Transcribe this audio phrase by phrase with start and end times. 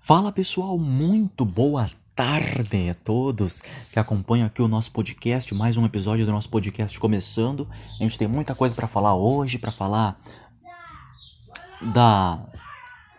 [0.00, 5.86] Fala pessoal, muito boa tarde a todos que acompanham aqui o nosso podcast, mais um
[5.86, 7.68] episódio do nosso podcast começando.
[7.98, 10.20] A gente tem muita coisa para falar hoje, para falar
[11.94, 12.44] da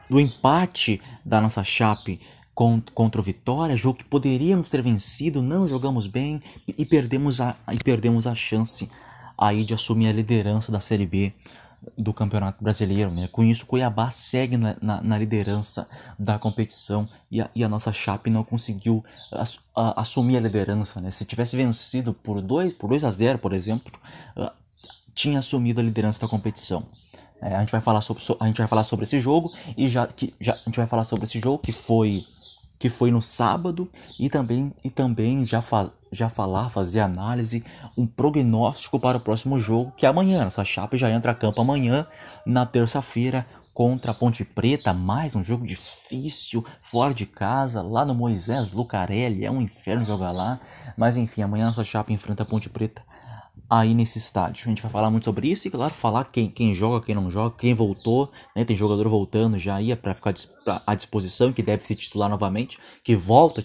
[0.09, 2.19] do empate da nossa Chape
[2.53, 7.77] contra o Vitória, jogo que poderíamos ter vencido, não jogamos bem e perdemos a, e
[7.77, 8.91] perdemos a chance
[9.37, 11.33] aí de assumir a liderança da Série B
[11.97, 13.11] do Campeonato Brasileiro.
[13.11, 13.27] Né?
[13.31, 15.87] Com isso, Cuiabá segue na, na, na liderança
[16.17, 19.03] da competição e a, e a, nossa Chape não conseguiu
[19.75, 21.01] a, assumir a liderança.
[21.01, 21.11] Né?
[21.11, 23.91] Se tivesse vencido por 2 por dois a 0, por exemplo,
[24.37, 24.51] uh,
[25.13, 26.85] tinha assumido a liderança da competição.
[27.41, 30.05] É, a, gente vai falar sobre, a gente vai falar sobre esse jogo e já,
[30.05, 32.23] que, já a gente vai falar sobre esse jogo que foi
[32.81, 33.87] que foi no sábado
[34.19, 37.63] e também e também já fa já falar, fazer análise,
[37.95, 40.43] um prognóstico para o próximo jogo, que é amanhã.
[40.45, 42.05] Essa Chape já entra a campo amanhã,
[42.45, 48.13] na terça-feira, contra a Ponte Preta, mais um jogo difícil, fora de casa, lá no
[48.13, 50.59] Moisés Lucarelli, é um inferno jogar lá.
[50.97, 53.01] Mas enfim, amanhã nossa Chape enfrenta a Ponte Preta
[53.71, 54.65] aí nesse estádio.
[54.65, 57.31] A gente vai falar muito sobre isso e, claro, falar quem, quem joga, quem não
[57.31, 58.65] joga, quem voltou, né?
[58.65, 60.33] Tem jogador voltando já aí para ficar
[60.85, 63.63] à disposição, que deve se titular novamente, que volta,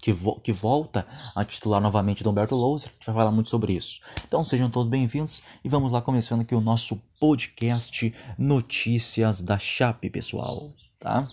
[0.00, 2.90] que, vo, que volta a titular novamente do Humberto Louser.
[2.90, 4.00] A gente vai falar muito sobre isso.
[4.24, 10.08] Então sejam todos bem-vindos e vamos lá começando aqui o nosso podcast Notícias da Chape,
[10.08, 11.26] pessoal, tá?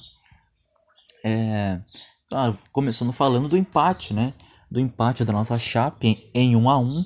[1.24, 1.80] É,
[2.72, 4.34] começando falando do empate, né?
[4.72, 7.06] Do empate da nossa Chape em 1 a 1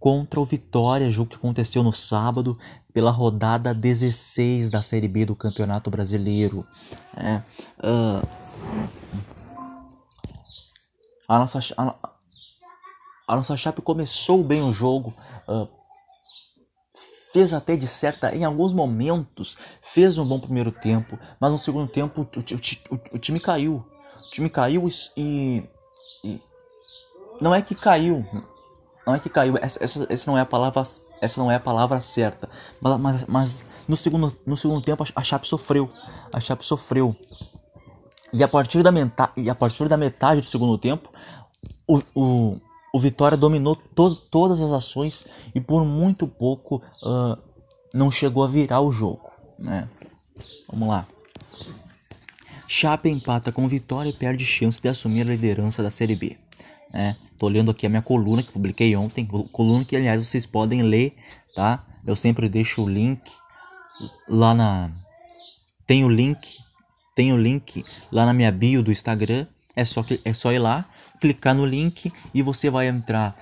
[0.00, 2.58] contra o Vitória, jogo que aconteceu no sábado
[2.92, 6.66] pela rodada 16 da Série B do Campeonato Brasileiro.
[7.14, 7.42] É,
[7.86, 8.26] uh,
[11.28, 11.94] a, nossa, a,
[13.28, 15.14] a, nossa Chape começou bem o jogo,
[15.46, 15.68] uh,
[17.30, 21.88] fez até de certa, em alguns momentos, fez um bom primeiro tempo, mas no segundo
[21.92, 23.84] tempo o, o, o, o time caiu.
[24.26, 25.62] O time caiu e,
[26.24, 26.40] e
[27.40, 28.24] não é que caiu,
[29.06, 30.82] não é que caiu, essa, essa, essa, não é a palavra,
[31.20, 32.48] essa não é a palavra certa.
[32.80, 35.90] Mas, mas, mas no, segundo, no segundo tempo a Chape sofreu.
[36.32, 37.16] A Chape sofreu.
[38.32, 41.10] E a partir da, meta, e a partir da metade do segundo tempo,
[41.86, 42.60] o, o,
[42.94, 47.36] o Vitória dominou to, todas as ações e por muito pouco uh,
[47.92, 49.30] não chegou a virar o jogo.
[49.58, 49.88] Né?
[50.68, 51.06] Vamos lá.
[52.68, 56.38] Chape empata com Vitória e perde chance de assumir a liderança da Série B.
[56.92, 57.16] Né?
[57.40, 61.16] Tô lendo aqui a minha coluna que publiquei ontem, coluna que aliás vocês podem ler,
[61.56, 61.82] tá?
[62.06, 63.22] Eu sempre deixo o link
[64.28, 64.90] lá na
[65.86, 66.58] tem o link,
[67.14, 69.46] tem o link lá na minha bio do Instagram.
[69.74, 70.84] É só é só ir lá,
[71.18, 73.34] clicar no link e você vai entrar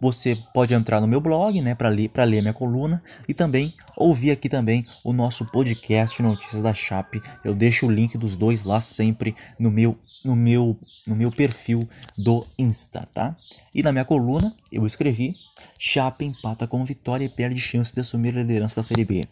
[0.00, 3.74] você pode entrar no meu blog, né, para ler, para ler minha coluna e também
[3.96, 7.22] ouvir aqui também o nosso podcast Notícias da Chape.
[7.44, 11.88] Eu deixo o link dos dois lá sempre no meu no meu no meu perfil
[12.16, 13.36] do Insta, tá?
[13.74, 15.34] E na minha coluna eu escrevi:
[15.78, 19.24] Chape empata com vitória e perde chance de assumir a liderança da Série B.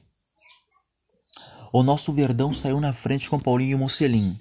[1.72, 4.38] O nosso Verdão saiu na frente com Paulinho e Mocelin,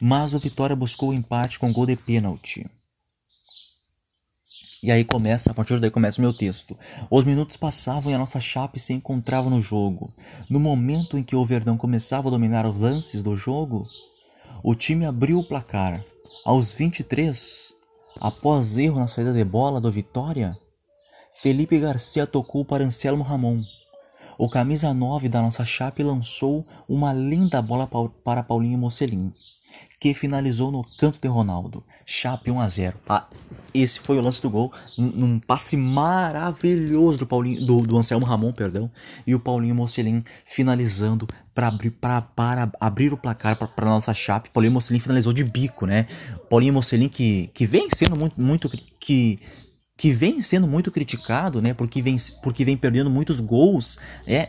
[0.00, 2.66] mas o Vitória buscou o empate com gol de pênalti.
[4.84, 6.76] E aí começa, a partir daí começa o meu texto.
[7.10, 10.06] Os minutos passavam e a nossa chape se encontrava no jogo.
[10.46, 13.86] No momento em que o Verdão começava a dominar os lances do jogo,
[14.62, 16.04] o time abriu o placar.
[16.44, 17.72] Aos 23,
[18.20, 20.54] após erro na saída de bola do Vitória,
[21.32, 23.62] Felipe Garcia tocou para Anselmo Ramon.
[24.36, 27.88] O camisa 9 da nossa chape lançou uma linda bola
[28.22, 29.32] para Paulinho Mocelin
[30.00, 31.82] que finalizou no canto de Ronaldo.
[32.06, 32.96] Chape 1 a 0.
[33.08, 33.26] Ah,
[33.72, 38.52] esse foi o lance do gol, num passe maravilhoso do Paulinho, do, do Anselmo Ramon,
[38.52, 38.90] perdão,
[39.26, 44.50] e o Paulinho Mocelin finalizando para abrir, pra, para abrir o placar para nossa Chape.
[44.50, 46.06] Paulinho Mocelin finalizou de bico, né?
[46.48, 49.40] Paulinho Mocelin que, que vem sendo muito, muito que
[49.96, 51.72] que vem sendo muito criticado, né?
[51.72, 54.48] Porque vem, porque vem perdendo muitos gols, é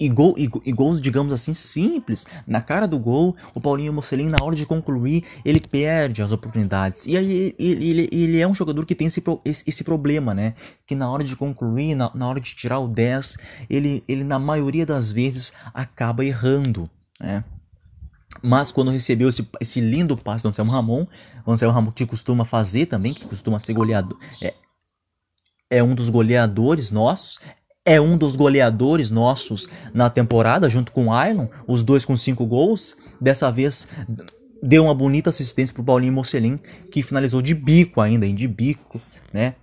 [0.00, 2.26] e, gol, e, e, gols, digamos assim, simples.
[2.46, 7.06] Na cara do gol, o Paulinho Mocelin, na hora de concluir, ele perde as oportunidades.
[7.06, 10.54] E aí ele, ele, ele é um jogador que tem esse, esse, esse problema, né?
[10.86, 13.36] Que na hora de concluir, na, na hora de tirar o 10,
[13.68, 16.88] ele, ele na maioria das vezes acaba errando,
[17.20, 17.44] né?
[18.42, 21.06] Mas quando recebeu esse, esse lindo passe do Anselmo Ramon,
[21.44, 24.54] o Anselmo Ramon que costuma fazer também, que costuma ser goleador, é,
[25.68, 27.38] é um dos goleadores nossos,
[27.84, 32.46] é um dos goleadores nossos na temporada, junto com o Ailon, os dois com cinco
[32.46, 32.96] gols.
[33.20, 33.88] Dessa vez
[34.62, 36.58] deu uma bonita assistência para o Paulinho Mocelin,
[36.90, 39.00] que finalizou de bico ainda, hein, de bico,
[39.32, 39.54] né?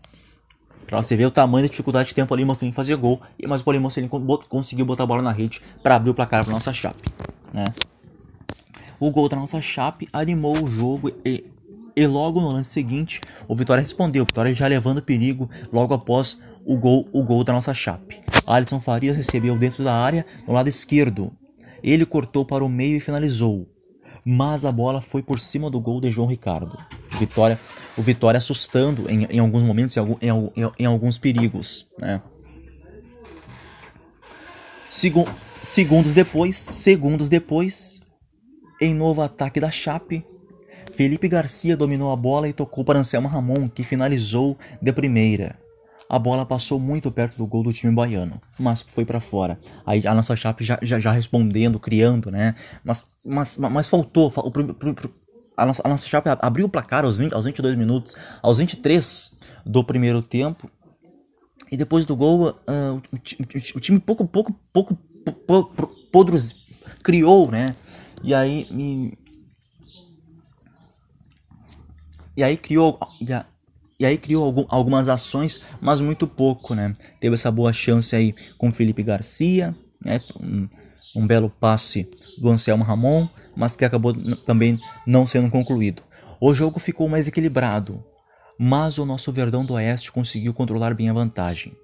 [0.86, 3.64] Pra você ver o tamanho da dificuldade que tem o Paulinho fazer gol, mas o
[3.64, 4.10] Paulinho Mocelin
[4.50, 7.12] conseguiu botar a bola na rede para abrir o placar para nossa chape,
[7.54, 7.66] né?
[9.00, 11.46] o gol da nossa Chape animou o jogo e,
[11.96, 14.24] e logo no lance seguinte o Vitória respondeu.
[14.24, 18.22] O Vitória já levando perigo logo após o gol, o gol da nossa Chape.
[18.46, 21.32] Alisson Farias recebeu dentro da área no lado esquerdo.
[21.82, 23.66] Ele cortou para o meio e finalizou.
[24.26, 26.78] Mas a bola foi por cima do gol de João Ricardo.
[27.18, 27.58] Vitória,
[27.98, 31.88] o Vitória assustando em, em alguns momentos, em, em, em alguns perigos.
[31.98, 32.22] Né?
[34.90, 35.26] Segu
[35.64, 38.02] segundos depois, segundos depois,
[38.82, 40.26] em novo ataque da Chape,
[40.94, 45.67] Felipe Garcia dominou a bola e tocou para Anselmo Ramon, que finalizou de primeira.
[46.10, 49.60] A bola passou muito perto do gol do time baiano, mas foi para fora.
[49.86, 52.56] Aí a nossa Chape já, já, já, respondendo, criando, né?
[52.84, 54.32] Mas, mas, mas faltou.
[54.38, 54.52] O,
[55.58, 59.36] a, nossa, a nossa Chape abriu o placar aos, 20, aos 22 minutos, aos 23
[59.66, 60.72] do primeiro tempo.
[61.70, 62.54] E depois do gol, uh,
[63.12, 64.96] o, o, o, time pouco, pouco, pouco
[66.12, 66.56] podres
[67.04, 67.76] criou, né?
[68.24, 69.18] E aí me
[72.36, 73.46] e aí criou e, a,
[74.00, 76.96] e aí criou algum, algumas ações, mas muito pouco, né?
[77.20, 80.22] Teve essa boa chance aí com Felipe Garcia, né?
[80.40, 80.68] Um,
[81.16, 82.08] um belo passe
[82.38, 84.14] do Anselmo Ramon, mas que acabou
[84.46, 86.04] também não sendo concluído.
[86.40, 88.04] O jogo ficou mais equilibrado,
[88.60, 91.76] mas o nosso Verdão do Oeste conseguiu controlar bem a vantagem.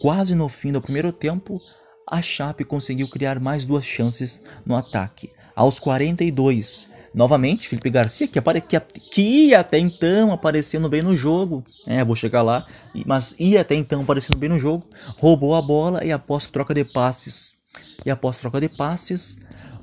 [0.00, 1.60] Quase no fim do primeiro tempo,
[2.04, 5.30] a Chape conseguiu criar mais duas chances no ataque.
[5.54, 8.60] Aos 42, novamente, Felipe Garcia, que, apare...
[8.60, 12.66] que, que ia até então aparecendo bem no jogo, é, vou chegar lá,
[13.06, 14.86] mas ia até então aparecendo bem no jogo,
[15.18, 17.56] roubou a bola e após troca de passes,
[18.04, 19.36] e após troca de passes,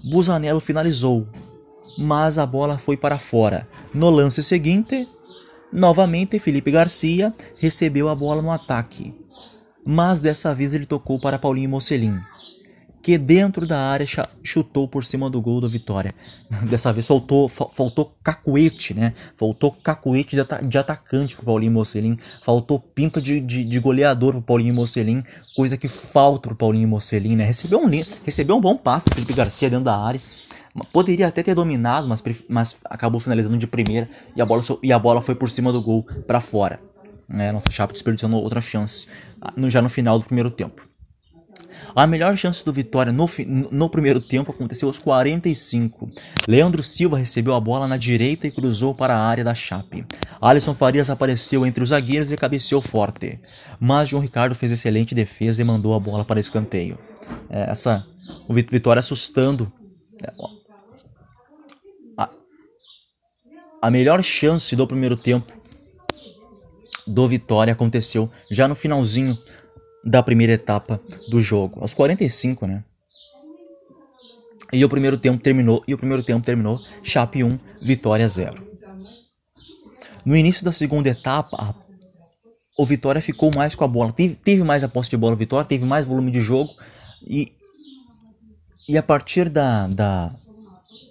[0.03, 1.27] Busanello finalizou,
[1.97, 3.67] mas a bola foi para fora.
[3.93, 5.07] No lance seguinte,
[5.71, 9.13] novamente Felipe Garcia recebeu a bola no ataque.
[9.85, 12.19] Mas dessa vez ele tocou para Paulinho Mocelin,
[13.07, 14.05] que dentro da área
[14.43, 16.13] chutou por cima do gol da vitória.
[16.69, 19.13] Dessa vez faltou, faltou cacuete, né?
[19.33, 24.41] Faltou cacuete de, de atacante para Paulinho Mocelin, faltou pinta de, de, de goleador para
[24.41, 25.23] Paulinho Mocelin,
[25.55, 27.45] coisa que falta para Paulinho Mocelin, né?
[27.45, 27.89] Recebeu um,
[28.25, 30.19] recebeu um bom passo do Felipe Garcia dentro da área.
[30.91, 34.99] Poderia até ter dominado, mas, mas acabou finalizando de primeira e a bola, e a
[34.99, 36.81] bola foi por cima do gol para fora.
[37.25, 37.53] Né?
[37.53, 39.07] Nossa Chape desperdiçando outra chance
[39.41, 40.85] ah, já no final do primeiro tempo.
[41.95, 43.25] A melhor chance do Vitória no,
[43.71, 46.09] no, primeiro tempo aconteceu aos 45.
[46.47, 50.05] Leandro Silva recebeu a bola na direita e cruzou para a área da Chape.
[50.39, 53.39] Alisson Farias apareceu entre os zagueiros e cabeceou forte.
[53.79, 56.97] Mas João Ricardo fez excelente defesa e mandou a bola para escanteio.
[57.49, 58.05] É, essa,
[58.47, 59.71] o Vitória assustando.
[60.23, 60.31] É,
[62.17, 62.29] a,
[63.81, 65.57] a melhor chance do primeiro tempo
[67.07, 69.37] do Vitória aconteceu já no finalzinho
[70.07, 72.81] da primeira etapa do jogo, aos 45, né?
[74.71, 78.65] E o primeiro tempo terminou, e o primeiro tempo terminou Chape 1, Vitória 0.
[80.25, 81.75] No início da segunda etapa,
[82.77, 85.37] o Vitória ficou mais com a bola, teve, teve mais a posse de bola o
[85.37, 86.73] Vitória, teve mais volume de jogo
[87.21, 87.51] e
[88.87, 90.31] e a partir da, da,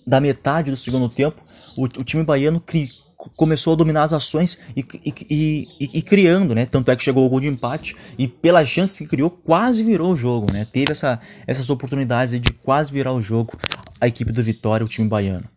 [0.06, 1.42] da metade do segundo tempo,
[1.76, 6.54] o, o time baiano cri, começou a dominar as ações e, e, e, e, criando,
[6.54, 6.66] né?
[6.66, 10.12] Tanto é que chegou o gol de empate e pela chance que criou, quase virou
[10.12, 10.66] o jogo, né?
[10.70, 13.58] Teve essa, essas oportunidades de quase virar o jogo
[14.00, 15.48] a equipe do Vitória, o time baiano.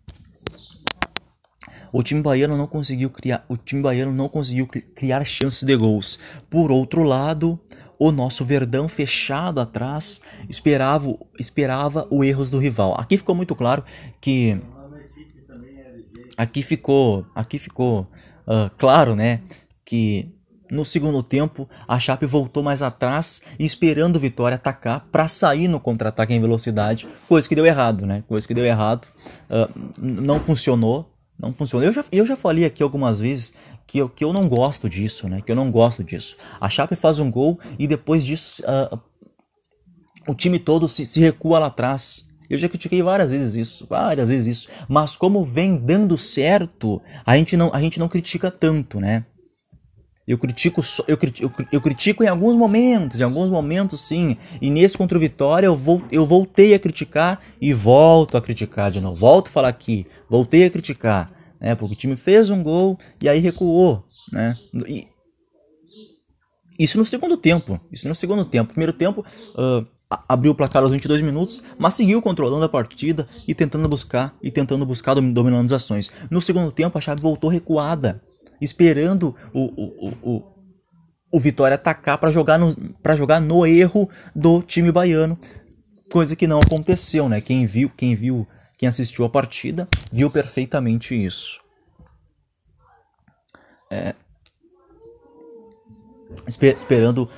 [1.91, 6.19] O time baiano não conseguiu criar, o time baiano não conseguiu criar chances de gols.
[6.49, 7.59] Por outro lado,
[7.97, 12.95] o nosso Verdão fechado atrás esperava, esperava o erros do rival.
[12.97, 13.83] Aqui ficou muito claro
[14.21, 14.61] que
[16.40, 18.08] aqui ficou, aqui ficou
[18.48, 19.42] uh, claro, né,
[19.84, 20.31] que
[20.72, 25.81] no segundo tempo a Chape voltou mais atrás, esperando o Vitória atacar para sair no
[25.81, 28.24] contra-ataque em velocidade, coisa que deu errado, né?
[28.26, 29.06] Coisa que deu errado,
[29.50, 29.69] uh,
[30.00, 31.86] não funcionou, não funcionou.
[31.86, 33.52] Eu já, eu já falei aqui algumas vezes
[33.86, 35.42] que eu, que eu não gosto disso, né?
[35.42, 36.38] Que eu não gosto disso.
[36.62, 38.98] A Chape faz um gol e depois disso uh,
[40.26, 42.29] o time todo se, se recua lá atrás.
[42.49, 44.69] Eu já critiquei várias vezes isso, várias vezes isso.
[44.87, 49.25] Mas como vem dando certo, a gente não, a gente não critica tanto, né?
[50.27, 54.37] Eu critico, eu critico, eu critico em alguns momentos, em alguns momentos sim.
[54.61, 58.91] E nesse contra o Vitória eu, vou, eu voltei a criticar e volto a criticar
[58.91, 59.15] de novo.
[59.15, 61.73] Volto a falar aqui, voltei a criticar, né?
[61.73, 64.56] Porque o time fez um gol e aí recuou, né?
[64.87, 65.07] E,
[66.79, 67.81] isso no segundo tempo.
[67.91, 68.69] Isso no segundo tempo.
[68.71, 69.25] Primeiro tempo,
[69.56, 74.35] uh, abriu o placar aos 22 minutos, mas seguiu controlando a partida e tentando buscar
[74.42, 76.11] e tentando buscar dominando as ações.
[76.31, 78.21] No segundo tempo, a chave voltou recuada,
[78.59, 80.44] esperando o, o, o,
[81.31, 82.75] o Vitória atacar para jogar, no,
[83.16, 85.37] jogar no erro do time baiano,
[86.11, 87.39] coisa que não aconteceu, né?
[87.39, 88.47] Quem viu, quem viu,
[88.80, 91.59] Quem assistiu a partida viu perfeitamente isso.
[93.92, 94.16] É,
[96.47, 97.30] esper, esperando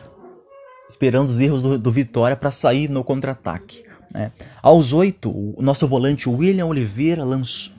[0.91, 3.83] esperando os erros do, do Vitória para sair no contra-ataque.
[4.13, 4.31] Né?
[4.61, 7.73] Aos oito, o nosso volante William Oliveira lançou,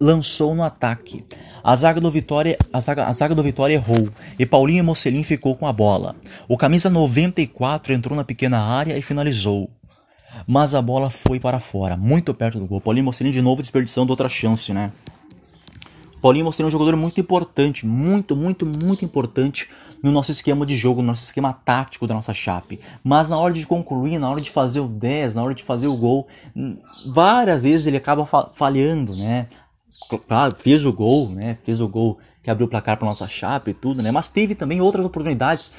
[0.00, 1.24] lançou no ataque.
[1.62, 5.54] A zaga do Vitória, a zaga, a zaga do Vitória errou e Paulinho Mocelin ficou
[5.54, 6.16] com a bola.
[6.48, 9.70] O camisa 94 entrou na pequena área e finalizou.
[10.46, 12.80] Mas a bola foi para fora, muito perto do gol.
[12.80, 14.90] Paulinho Mocelin de novo desperdiçando outra chance, né?
[16.24, 19.68] Paulinho mostrou um jogador muito importante, muito, muito, muito importante
[20.02, 22.80] no nosso esquema de jogo, no nosso esquema tático da nossa chape.
[23.04, 25.86] Mas na hora de concluir, na hora de fazer o 10, na hora de fazer
[25.86, 26.26] o gol,
[27.12, 29.48] várias vezes ele acaba falhando, né?
[30.26, 31.58] Claro, fez o gol, né?
[31.60, 34.10] Fez o gol que abriu o placar para nossa chape e tudo, né?
[34.10, 35.72] Mas teve também outras oportunidades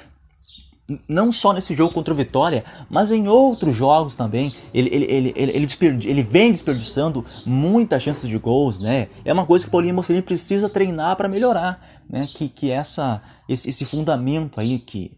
[1.07, 5.33] não só nesse jogo contra o Vitória, mas em outros jogos também, ele, ele, ele,
[5.35, 9.07] ele, desperdi, ele vem desperdiçando muitas chances de gols, né?
[9.23, 12.29] É uma coisa que o Paulinho Mocelin precisa treinar para melhorar, né?
[12.35, 15.11] Que, que essa, esse, esse fundamento aí que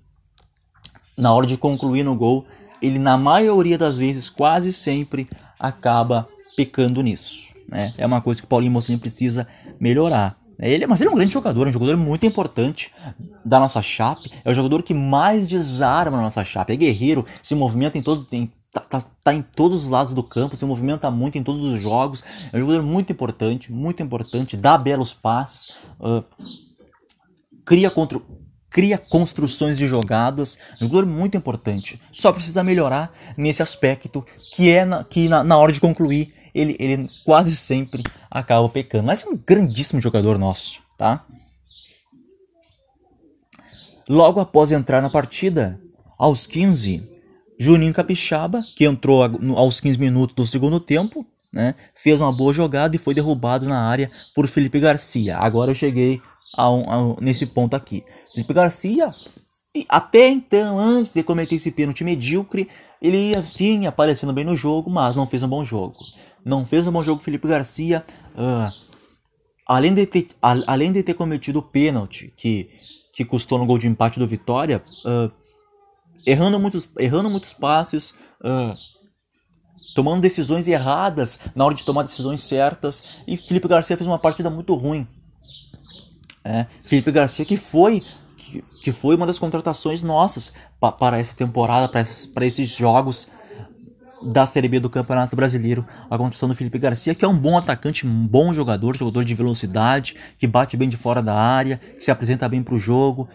[1.18, 2.46] na hora de concluir no gol,
[2.82, 5.28] ele na maioria das vezes, quase sempre,
[5.60, 7.94] acaba pecando nisso, né?
[7.98, 9.48] É uma coisa que o Paulinho Mocelin precisa
[9.80, 10.38] melhorar.
[10.60, 12.92] Ele, mas ele é um grande jogador, é um jogador muito importante
[13.48, 14.30] da nossa chape.
[14.44, 16.74] É o jogador que mais desarma a nossa chape.
[16.74, 20.22] É guerreiro, se movimenta em todo tem, tá, tá, tá, em todos os lados do
[20.22, 22.24] campo, se movimenta muito em todos os jogos.
[22.52, 26.24] É um jogador muito importante, muito importante, dá belos passes, uh,
[27.66, 28.22] cria contra
[28.70, 32.00] cria construções de jogadas, é um jogador muito importante.
[32.12, 34.24] Só precisa melhorar nesse aspecto
[34.54, 39.06] que é na, que na, na hora de concluir ele, ele quase sempre acaba pecando.
[39.06, 41.26] Mas é um grandíssimo jogador nosso, tá?
[44.08, 45.80] Logo após entrar na partida,
[46.18, 47.04] aos 15,
[47.60, 49.24] Juninho Capixaba, que entrou
[49.56, 53.82] aos 15 minutos do segundo tempo, né, fez uma boa jogada e foi derrubado na
[53.82, 55.38] área por Felipe Garcia.
[55.38, 56.22] Agora eu cheguei
[56.56, 58.04] a um, a, nesse ponto aqui.
[58.34, 59.14] Felipe Garcia,
[59.90, 62.70] até então, antes de cometer esse pênalti medíocre,
[63.02, 65.98] ele vinha aparecendo bem no jogo, mas não fez um bom jogo
[66.48, 68.04] não fez um bom jogo Felipe Garcia.
[68.34, 68.72] Uh,
[69.68, 72.70] além, de ter, a, além de ter cometido o pênalti que,
[73.18, 75.32] que custou no gol de empate do Vitória, uh,
[76.24, 78.78] errando, muitos, errando muitos passes, uh,
[79.96, 83.08] tomando decisões erradas na hora de tomar decisões certas.
[83.26, 85.08] E Felipe Garcia fez uma partida muito ruim.
[86.44, 88.06] É, Felipe Garcia que foi
[88.38, 92.70] que, que foi uma das contratações nossas pa, para essa temporada, para esses, para esses
[92.70, 93.28] jogos
[94.22, 97.58] da Série B do Campeonato Brasileiro, a construção do Felipe Garcia, que é um bom
[97.58, 102.04] atacante, um bom jogador, jogador de velocidade, que bate bem de fora da área, que
[102.04, 103.28] se apresenta bem para o jogo,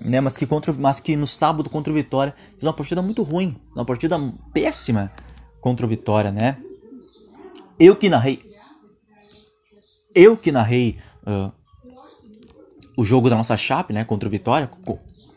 [0.00, 0.20] né?
[0.20, 3.56] Mas que contra, mas que no sábado contra o Vitória fez uma partida muito ruim,
[3.74, 4.18] uma partida
[4.52, 5.12] péssima
[5.60, 6.56] contra o Vitória, né?
[7.78, 8.42] Eu que narrei,
[10.14, 11.52] eu que narrei uh,
[12.96, 14.04] o jogo da nossa chape, né?
[14.04, 14.70] Contra o Vitória,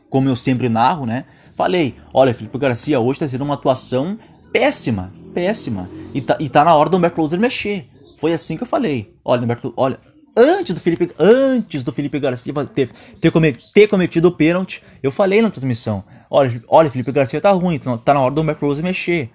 [0.10, 1.26] como eu sempre narro, né?
[1.54, 4.18] Falei, olha, Felipe Garcia hoje está sendo uma atuação
[4.56, 5.90] péssima, péssima.
[6.14, 7.90] E tá, e tá na hora do Humberto Louser mexer.
[8.18, 9.14] Foi assim que eu falei.
[9.24, 10.00] Olha, Humberto, olha,
[10.36, 15.42] antes do Felipe, antes do Felipe Garcia ter, ter, ter cometido o pênalti, eu falei
[15.42, 16.06] na transmissão.
[16.30, 19.30] Olha, olha, Felipe Garcia tá ruim, tá na hora do Humberto Louser mexer.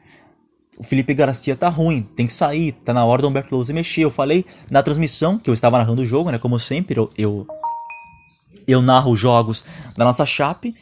[0.79, 4.01] O Felipe Garcia tá ruim, tem que sair, tá na hora do Humberto Louser mexer.
[4.01, 6.39] Eu falei na transmissão, que eu estava narrando o jogo, né?
[6.39, 7.47] Como sempre, eu, eu,
[8.67, 9.67] eu narro jogos
[9.99, 10.75] da nossa chape.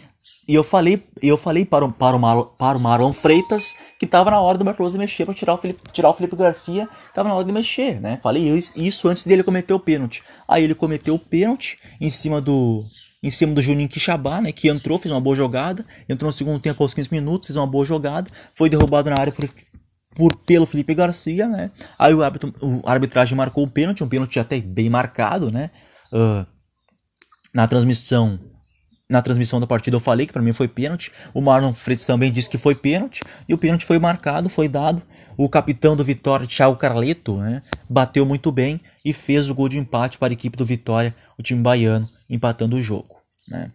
[0.49, 4.07] E eu falei, eu falei para o, para o, Mar, para o Marlon Freitas que
[4.07, 7.29] estava na hora do Marcos mexer para tirar o Felipe, tirar o Felipe Garcia, estava
[7.29, 8.19] na hora de mexer, né?
[8.23, 10.23] Falei isso antes dele cometer o pênalti.
[10.49, 12.81] Aí ele cometeu o pênalti em cima do
[13.23, 16.61] em cima do Juninho Quixabá, né, que entrou, fez uma boa jogada, entrou no segundo
[16.61, 19.45] tempo aos 15 minutos, fez uma boa jogada, foi derrubado na área por,
[20.17, 21.73] por pelo Felipe Garcia, né?
[21.99, 25.73] Aí o, árbitro, o arbitragem marcou o pênalti, um pênalti até bem marcado, né?
[26.13, 26.47] Uh,
[27.53, 28.39] na transmissão
[29.09, 31.11] na transmissão da partida eu falei que para mim foi pênalti.
[31.33, 33.23] O Marlon Freitas também disse que foi pênalti.
[33.49, 35.03] E o pênalti foi marcado, foi dado.
[35.37, 39.79] O capitão do Vitória, Thiago Carleto, né, bateu muito bem e fez o gol de
[39.79, 43.17] empate para a equipe do Vitória, o time baiano, empatando o jogo.
[43.49, 43.71] Né.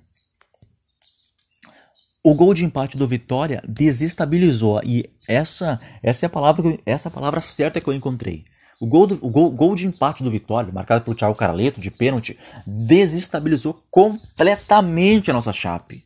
[2.23, 7.09] O gol de empate do Vitória desestabilizou e essa essa é a palavra essa é
[7.09, 8.45] a palavra certa que eu encontrei.
[8.83, 11.89] O gol, do, o gol, gol de empate do Vitória, marcado pelo Thiago Caraleto, de
[11.89, 12.37] pênalti,
[12.67, 16.03] desestabilizou completamente a nossa Chape.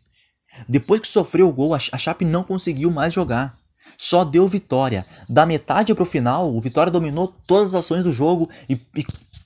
[0.69, 3.57] Depois que sofreu o gol, a Chape não conseguiu mais jogar.
[3.97, 5.07] Só deu vitória.
[5.27, 9.03] Da metade para o final, o Vitória dominou todas as ações do jogo e, e,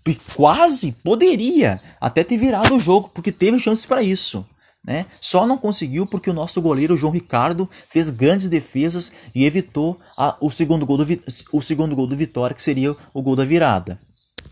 [0.08, 4.46] e quase poderia até ter virado o jogo, porque teve chances para isso.
[4.84, 5.06] Né?
[5.20, 10.36] Só não conseguiu porque o nosso goleiro João Ricardo fez grandes defesas e evitou a,
[10.42, 11.06] o, segundo gol do,
[11.54, 14.00] o segundo gol do Vitória, que seria o gol da virada.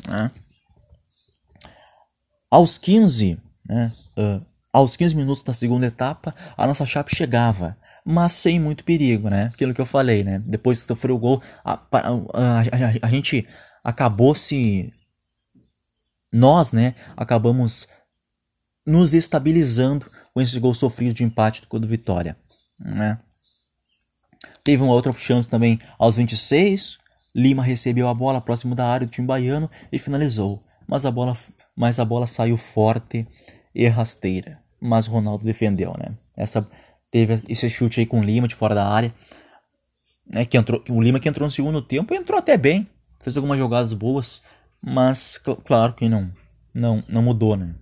[0.08, 0.32] Né?
[2.50, 8.32] Aos 15, né, uh, aos 15 minutos da segunda etapa, a nossa Chape chegava, mas
[8.32, 9.50] sem muito perigo, né?
[9.54, 10.42] Aquilo que eu falei, né?
[10.46, 13.48] Depois que sofreu o gol, a, a, a, a gente
[13.84, 14.94] acabou se.
[16.32, 16.96] Nós, né?
[17.18, 17.88] Acabamos
[18.90, 22.36] nos estabilizando com esse gol sofrido de empate do Vitória.
[22.80, 23.20] Né?
[24.64, 26.98] Teve uma outra chance também aos 26.
[27.36, 30.64] Lima recebeu a bola próximo da área do time baiano e finalizou.
[30.88, 31.38] Mas a bola,
[31.76, 33.28] mas a bola saiu forte
[33.76, 34.60] e rasteira.
[34.82, 36.18] Mas Ronaldo defendeu, né?
[36.36, 36.68] Essa,
[37.12, 39.14] teve esse chute aí com Lima de fora da área.
[40.34, 42.90] Né, que entrou, o Lima que entrou no segundo tempo entrou até bem.
[43.20, 44.42] Fez algumas jogadas boas.
[44.84, 46.32] Mas claro que não,
[46.74, 47.76] não, não mudou, né?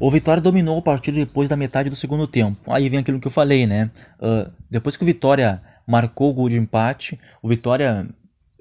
[0.00, 2.72] O Vitória dominou a partida depois da metade do segundo tempo.
[2.72, 3.90] Aí vem aquilo que eu falei, né?
[4.18, 8.08] Uh, depois que o Vitória marcou o gol de empate, o Vitória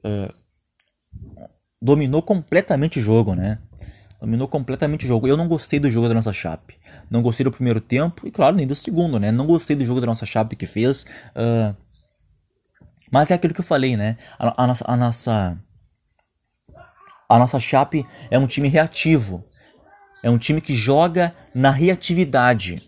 [0.05, 0.34] uh,
[1.81, 3.58] dominou completamente o jogo, né?
[4.19, 5.29] Dominou completamente o jogo.
[5.29, 6.77] Eu não gostei do jogo da nossa Chape.
[7.10, 9.31] Não gostei do primeiro tempo e, claro, nem do segundo, né?
[9.31, 11.03] Não gostei do jogo da nossa Chape que fez.
[11.34, 11.74] Uh,
[13.10, 14.17] mas é aquilo que eu falei, né?
[14.38, 15.58] A, a, nossa, a nossa
[17.29, 19.41] a nossa Chape é um time reativo.
[20.23, 22.81] É um time que joga na reatividade.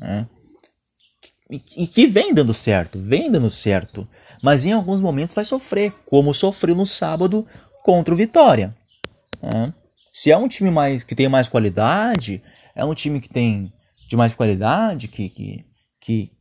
[0.00, 0.26] Né?
[1.50, 4.08] E, que vem dando certo, vem dando certo.
[4.42, 7.46] Mas em alguns momentos vai sofrer, como sofreu no sábado
[7.82, 8.74] contra o Vitória.
[9.42, 9.72] Né?
[10.12, 12.42] Se é um time mais que tem mais qualidade,
[12.74, 13.72] é um time que tem
[14.08, 15.64] de mais qualidade, que, que,
[16.00, 16.32] que,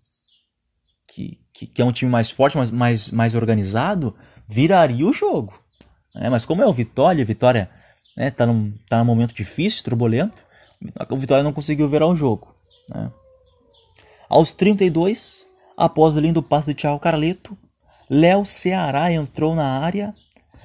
[1.07, 4.15] que, que é um time mais forte, mais, mais, mais organizado,
[4.47, 5.59] viraria o jogo.
[6.15, 6.29] Né?
[6.29, 7.69] Mas como é o Vitória, Vitória
[8.15, 8.31] né?
[8.31, 10.43] Tá num, tá num momento difícil, turbulento.
[11.09, 12.53] O Vitória não conseguiu virar o jogo.
[12.89, 13.11] Né?
[14.29, 15.45] Aos 32,
[15.77, 17.57] após o lindo passe de Thiago Carleto,
[18.09, 20.13] Léo Ceará entrou na área,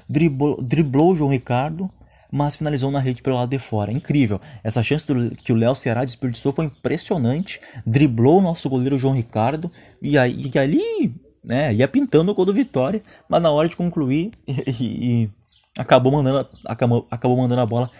[0.08, 1.90] driblou, driblou João Ricardo,
[2.30, 3.92] mas finalizou na rede pelo lado de fora.
[3.92, 4.40] Incrível.
[4.62, 7.60] Essa chance do, que o Léo Ceará desperdiçou foi impressionante.
[7.86, 9.70] Driblou o nosso goleiro João Ricardo
[10.02, 13.76] e, aí, e ali né, ia pintando o gol do Vitória, mas na hora de
[13.76, 15.30] concluir e, e
[15.78, 17.90] acabou mandando, acabou, acabou mandando a bola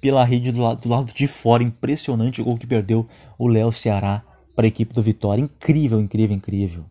[0.00, 1.62] pela rede do lado, do lado de fora.
[1.62, 3.08] Impressionante o gol que perdeu
[3.38, 4.22] o Léo Ceará
[4.54, 5.40] para a equipe do Vitória.
[5.40, 6.84] Incrível, incrível, incrível.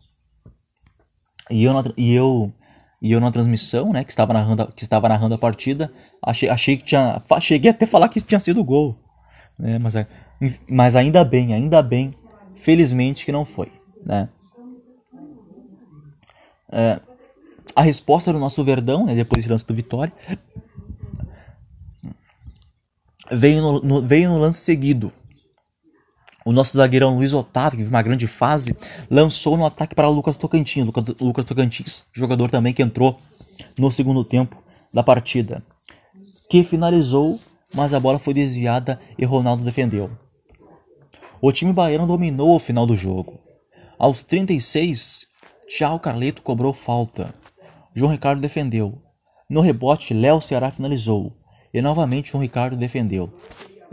[1.50, 2.54] E eu, e eu,
[3.02, 5.92] e eu na transmissão, né, que estava narrando, que estava narrando a partida,
[6.24, 8.96] achei, achei que tinha, cheguei até a falar que tinha sido gol,
[9.60, 9.94] né, mas,
[10.70, 12.12] mas ainda bem, ainda bem,
[12.56, 13.70] felizmente que não foi,
[14.06, 14.30] né.
[16.72, 17.02] É,
[17.76, 20.14] a resposta do nosso Verdão, né, depois do lance do Vitória,
[23.32, 25.12] veio no, no, veio no lance seguido.
[26.44, 28.76] O nosso zagueirão Luiz Otávio, que vive uma grande fase,
[29.10, 30.86] lançou no ataque para o Lucas Tocantins.
[30.86, 33.20] Lucas, Lucas Tocantins, jogador também que entrou
[33.78, 34.58] no segundo tempo
[34.92, 35.64] da partida,
[36.50, 37.40] que finalizou,
[37.74, 40.10] mas a bola foi desviada e Ronaldo defendeu.
[41.40, 43.40] O time baiano dominou o final do jogo.
[43.98, 45.28] Aos 36,
[45.68, 47.34] Tchau Carleto cobrou falta.
[47.94, 49.02] João Ricardo defendeu.
[49.50, 51.32] No rebote, Léo Ceará finalizou.
[51.74, 53.32] E novamente João Ricardo defendeu.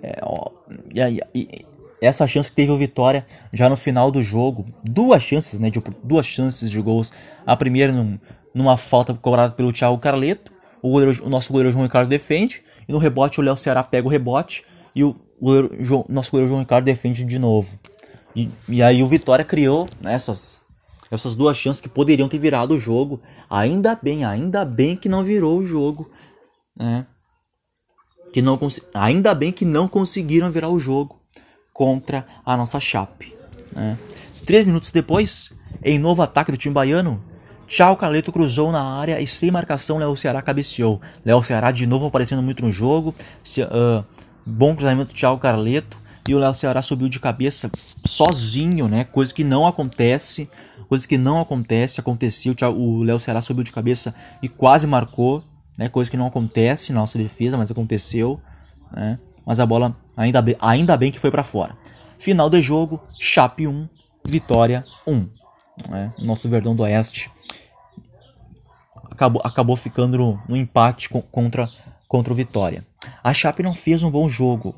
[0.03, 0.51] É, ó,
[0.95, 1.67] e, e,
[2.01, 4.65] essa chance que teve o Vitória já no final do jogo.
[4.85, 5.71] Duas chances, né?
[5.71, 7.13] De, duas chances de gols.
[7.45, 8.19] A primeira num,
[8.55, 10.53] numa falta cobrada pelo Thiago Carleto.
[10.81, 12.63] O, goleiro, o, nosso goleiro João Ricardo defende.
[12.89, 14.65] E no rebote o Léo Ceará pega o rebote.
[14.95, 17.77] E o goleiro, nosso goleiro João Ricardo defende de novo.
[18.35, 20.17] E, e aí o Vitória criou né,
[21.11, 23.21] essas duas chances que poderiam ter virado o jogo.
[23.49, 26.11] Ainda bem, ainda bem que não virou o jogo.
[26.77, 27.07] Né?
[28.33, 28.59] Que não
[28.93, 31.21] ainda bem que não conseguiram virar o jogo
[31.73, 33.37] contra a nossa Chape.
[33.73, 33.99] Né?
[34.45, 37.23] Três minutos depois, em novo ataque do time baiano,
[37.69, 41.01] Tchau Carleto cruzou na área e sem marcação Léo Ceará cabeceou.
[41.23, 43.15] Léo Ceará de novo aparecendo muito no jogo.
[43.45, 44.05] Se, uh,
[44.47, 45.99] bom cruzamento Tchau Carleto.
[46.27, 47.71] E o Léo Ceará subiu de cabeça
[48.07, 49.05] sozinho, né?
[49.05, 50.49] Coisa que não acontece
[50.89, 55.45] coisa que não acontece, aconteceu, o Léo Ceará subiu de cabeça e quase marcou,
[55.77, 55.89] né?
[55.89, 58.41] Coisa que não acontece na nossa defesa, mas aconteceu,
[58.91, 59.19] né?
[59.45, 61.77] Mas a bola ainda bem, ainda bem que foi para fora.
[62.19, 63.89] Final de jogo, Chape 1,
[64.25, 65.29] Vitória 1.
[65.89, 66.13] Né?
[66.19, 67.31] Nosso Verdão do Oeste
[69.11, 71.69] acabou, acabou ficando no empate contra,
[72.09, 72.85] contra o Vitória.
[73.23, 74.75] A Chape não fez um bom jogo.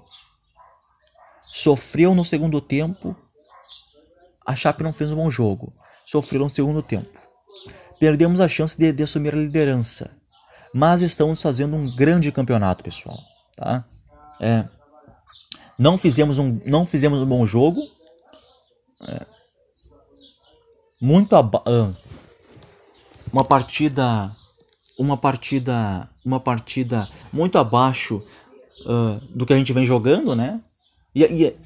[1.40, 3.16] Sofreu no segundo tempo.
[4.44, 5.72] A Chape não fez um bom jogo
[6.10, 7.08] sofreram no segundo tempo.
[8.00, 10.10] Perdemos a chance de, de assumir a liderança,
[10.74, 13.18] mas estamos fazendo um grande campeonato, pessoal.
[13.56, 13.84] Tá?
[14.40, 14.64] É,
[15.78, 17.80] Não fizemos um, não fizemos um bom jogo.
[19.06, 19.26] É,
[21.00, 21.96] muito uh,
[23.32, 24.30] uma partida
[24.98, 28.20] uma partida uma partida muito abaixo
[28.84, 30.60] uh, do que a gente vem jogando, né?
[31.14, 31.56] E, e,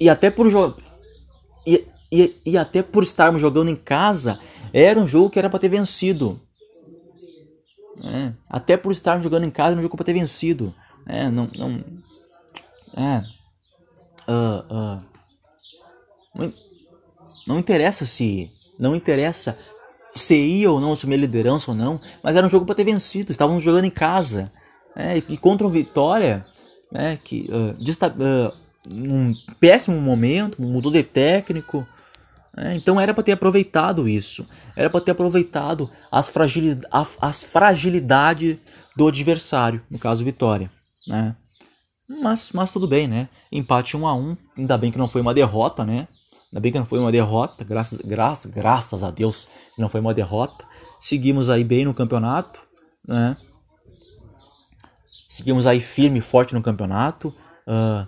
[0.00, 0.48] e até por
[2.10, 4.38] e, e, até por estarmos jogando em casa,
[4.72, 6.40] era um jogo que era para ter vencido.
[8.04, 10.74] É, até por estarmos jogando em casa, era um jogo para ter vencido.
[11.06, 11.84] É, não, não,
[12.96, 13.22] é,
[14.28, 15.02] uh, uh,
[16.34, 16.52] não,
[17.46, 19.56] não interessa se, não interessa
[20.14, 22.84] se ia ou não assumir a liderança ou não, mas era um jogo para ter
[22.84, 23.32] vencido.
[23.32, 24.52] Estávamos jogando em casa.
[24.94, 26.46] É, e contra o Vitória,
[26.90, 28.52] né, que uh,
[28.90, 31.86] um péssimo momento, mudou de técnico.
[32.56, 34.46] Né, então era para ter aproveitado isso.
[34.74, 36.88] Era para ter aproveitado as, fragilidade,
[37.20, 38.56] as fragilidades
[38.96, 40.70] do adversário, no caso Vitória.
[41.06, 41.36] Né?
[42.08, 43.28] Mas, mas tudo bem, né?
[43.50, 46.08] Empate 1 a 1 Ainda bem que não foi uma derrota, né?
[46.52, 50.00] Ainda bem que não foi uma derrota, graças, graças, graças a Deus que não foi
[50.00, 50.64] uma derrota.
[51.00, 52.60] Seguimos aí bem no campeonato,
[53.06, 53.36] né?
[55.28, 57.34] Seguimos aí firme e forte no campeonato.
[57.66, 58.06] Uh,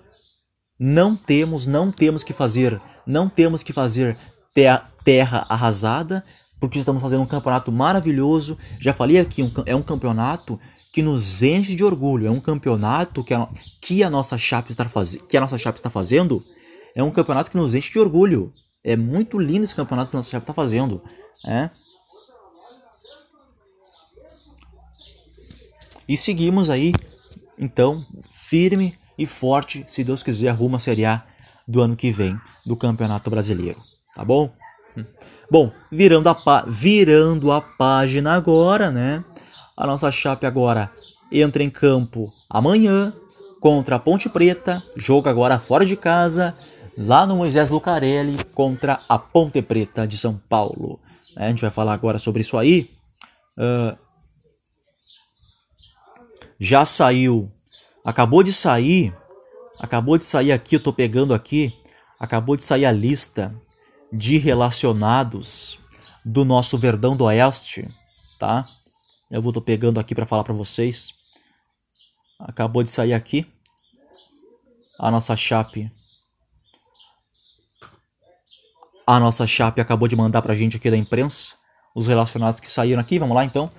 [0.78, 4.16] não temos, não temos que fazer, não temos que fazer
[4.54, 6.24] terra, arrasada,
[6.60, 8.58] porque estamos fazendo um campeonato maravilhoso.
[8.80, 10.58] Já falei aqui, um, é um campeonato
[10.92, 12.26] que nos enche de orgulho.
[12.26, 13.48] É um campeonato que a,
[13.80, 16.42] que a nossa Chape está fazendo, que a nossa Chape está fazendo.
[16.94, 18.52] É um campeonato que nos enche de orgulho.
[18.82, 21.02] É muito lindo esse campeonato que a nossa Chape está fazendo.
[21.46, 21.70] É.
[26.08, 26.92] E seguimos aí,
[27.58, 31.22] então, firme e forte, se Deus quiser, rumo à Série A
[31.66, 33.78] do ano que vem do Campeonato Brasileiro.
[34.18, 34.52] Tá bom?
[35.48, 39.24] Bom, virando a, virando a página agora, né?
[39.76, 40.90] A nossa Chape agora
[41.30, 43.12] entra em campo amanhã
[43.60, 46.52] contra a Ponte Preta, jogo agora fora de casa,
[46.96, 50.98] lá no Moisés Lucarelli contra a Ponte Preta de São Paulo.
[51.36, 52.90] A gente vai falar agora sobre isso aí.
[53.56, 53.96] Uh,
[56.58, 57.52] já saiu,
[58.04, 59.14] acabou de sair,
[59.78, 61.72] acabou de sair aqui, eu tô pegando aqui,
[62.18, 63.54] acabou de sair a lista
[64.12, 65.78] de relacionados
[66.24, 67.88] do nosso Verdão do Oeste,
[68.38, 68.66] tá?
[69.30, 71.12] Eu vou tô pegando aqui para falar para vocês.
[72.38, 73.46] Acabou de sair aqui
[74.98, 75.90] a nossa chape.
[79.06, 81.54] A nossa chape acabou de mandar pra gente aqui da imprensa
[81.94, 83.18] os relacionados que saíram aqui.
[83.18, 83.70] Vamos lá então.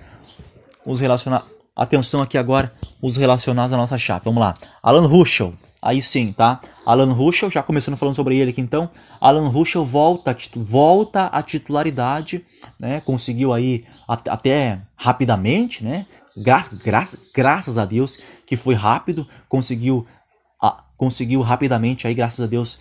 [0.84, 1.59] Os relacionados.
[1.74, 4.24] Atenção aqui agora, os relacionados à nossa chape.
[4.24, 4.54] Vamos lá.
[4.82, 6.60] Alan Ruschel, Aí sim, tá?
[6.84, 8.90] Alan Ruschel, já começando falando sobre ele aqui então.
[9.18, 12.44] Alan Ruschel volta, volta à titularidade,
[12.78, 13.00] né?
[13.00, 16.06] Conseguiu aí até rapidamente, né?
[16.36, 20.06] Gra gra graças a Deus que foi rápido, conseguiu,
[20.98, 22.78] conseguiu rapidamente aí, graças a Deus,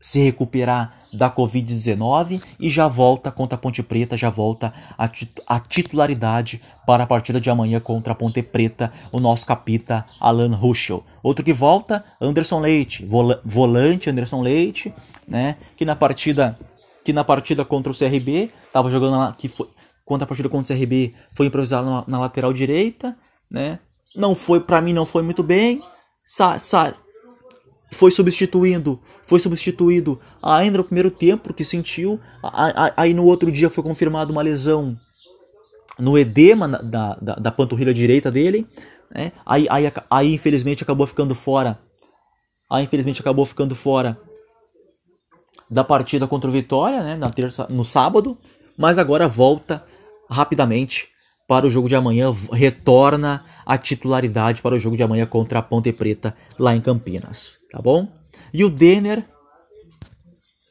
[0.00, 5.30] se recuperar da Covid-19 e já volta contra a Ponte Preta, já volta a, tit
[5.46, 10.54] a, titularidade para a partida de amanhã contra a Ponte Preta, o nosso capita Alan
[10.54, 11.04] Ruschel.
[11.22, 14.94] Outro que volta, Anderson Leite, vol volante Anderson Leite,
[15.26, 16.58] né, que na partida
[17.04, 19.66] que na partida contra o CRB, estava jogando lá, que foi
[20.04, 23.16] contra a partida contra o CRB, foi improvisado na, na lateral direita,
[23.50, 23.78] né?
[24.14, 25.82] Não foi para mim não foi muito bem.
[26.24, 26.94] Sa, sa
[27.90, 32.20] foi substituindo, foi substituído ainda no primeiro tempo que sentiu,
[32.96, 34.94] aí no outro dia foi confirmado uma lesão
[35.98, 38.66] no edema da, da, da panturrilha direita dele,
[39.10, 39.32] né?
[39.44, 41.78] aí, aí, aí infelizmente acabou ficando fora,
[42.70, 44.18] aí infelizmente acabou ficando fora
[45.70, 47.16] da partida contra o Vitória, né?
[47.16, 48.38] na terça, no sábado,
[48.76, 49.84] mas agora volta
[50.30, 51.08] rapidamente
[51.48, 55.62] para o jogo de amanhã, retorna a titularidade para o jogo de amanhã contra a
[55.62, 58.06] Ponte Preta lá em Campinas, tá bom?
[58.52, 59.24] E o Denner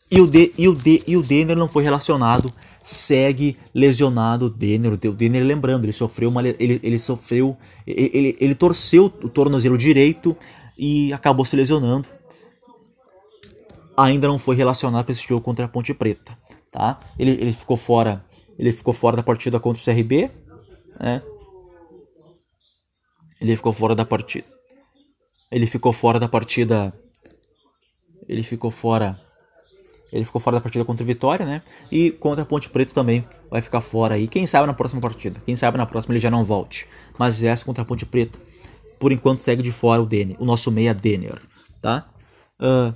[0.09, 4.49] e o, de, e, o de, e o Denner não foi relacionado, segue lesionado o
[4.49, 4.93] Denner.
[4.93, 10.37] O Denner, lembrando, ele sofreu uma, ele, ele sofreu, ele, ele, torceu o tornozelo direito
[10.77, 12.07] e acabou se lesionando.
[13.97, 16.37] Ainda não foi relacionado para esse jogo contra a Ponte Preta,
[16.71, 16.99] tá?
[17.19, 18.23] Ele, ele ficou fora,
[18.57, 20.31] ele ficou fora da partida contra o CRB,
[20.99, 21.21] né?
[23.39, 24.45] Ele ficou fora da partida.
[25.51, 26.93] Ele ficou fora da partida.
[28.27, 29.19] Ele ficou fora.
[30.11, 31.61] Ele ficou fora da partida contra o Vitória, né?
[31.91, 34.27] E contra a Ponte Preta também vai ficar fora aí.
[34.27, 35.41] Quem sabe na próxima partida.
[35.45, 36.87] Quem sabe na próxima ele já não volte.
[37.17, 38.39] Mas essa contra a Ponte Preta,
[38.99, 41.39] por enquanto segue de fora o Denner, o nosso meia Denner,
[41.81, 42.07] tá?
[42.59, 42.95] Uh,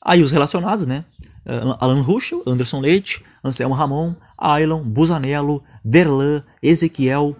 [0.00, 1.04] aí os relacionados, né?
[1.44, 7.36] Uh, Alan Ruschel, Anderson Leite, Anselmo Ramon, Ailon, Busanello, Derlan, Ezequiel,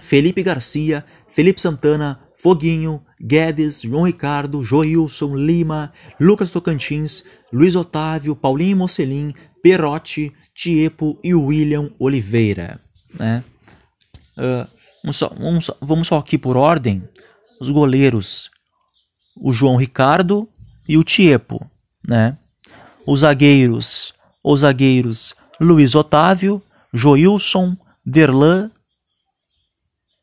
[0.00, 8.76] Felipe Garcia, Felipe Santana, Foguinho, Guedes, João Ricardo, Joilson, Lima, Lucas Tocantins, Luiz Otávio, Paulinho
[8.76, 12.78] Mocelin, Perotti, Tiepo e William Oliveira.
[13.18, 13.42] Né?
[14.36, 14.68] Uh,
[15.02, 17.02] vamos, só, vamos, só, vamos só aqui por ordem.
[17.60, 18.50] Os goleiros,
[19.36, 20.48] o João Ricardo
[20.88, 21.68] e o Tiepo.
[22.06, 22.38] Né?
[23.06, 24.14] Os zagueiros,
[24.44, 28.70] os zagueiros Luiz Otávio, Joilson, Derlan,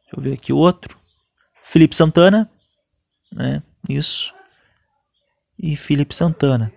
[0.02, 0.98] deixa eu ver aqui outro,
[1.64, 2.50] Felipe Santana,
[3.32, 3.62] né?
[3.90, 4.34] Isso.
[5.58, 6.72] E Felipe Santana.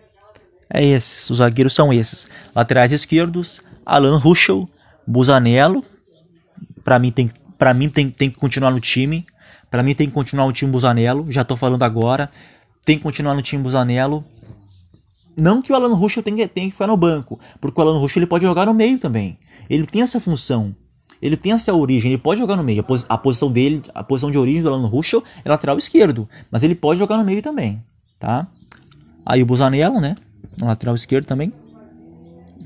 [0.68, 2.26] É esses, os zagueiros são esses.
[2.54, 4.68] Laterais esquerdos, Alan Ruschel,
[5.06, 5.84] Busanello.
[6.82, 9.26] Para mim tem para mim tem, tem que continuar no time.
[9.70, 12.30] Para mim tem que continuar no time Busanello, já tô falando agora.
[12.84, 14.24] Tem que continuar no time Busanello.
[15.36, 18.20] Não que o Alan Ruschel tenha, tenha que ficar no banco, porque o Alan Ruschel
[18.20, 19.38] ele pode jogar no meio também.
[19.68, 20.74] Ele tem essa função.
[21.20, 22.84] Ele tem essa origem, ele pode jogar no meio.
[23.08, 26.62] A, a posição dele, a posição de origem do Alan Ruschel é lateral esquerdo, mas
[26.62, 27.82] ele pode jogar no meio também,
[28.18, 28.46] tá?
[29.24, 30.14] Aí o Busanello, né?
[30.60, 31.52] Na lateral esquerdo também.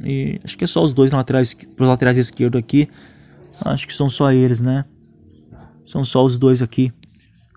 [0.05, 1.43] E acho que é só os dois na lateral,
[1.77, 2.89] pros laterais esquerdo aqui.
[3.65, 4.85] Acho que são só eles, né?
[5.87, 6.93] São só os dois aqui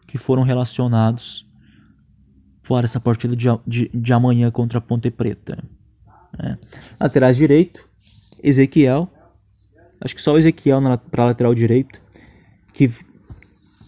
[0.08, 1.46] que foram relacionados
[2.68, 5.64] para essa partida de, de, de amanhã contra a Ponte Preta.
[6.40, 6.58] É.
[7.00, 7.88] Laterais direito,
[8.42, 9.12] Ezequiel.
[10.04, 12.02] Acho que só o Ezequiel para lateral direito.
[12.74, 12.92] Que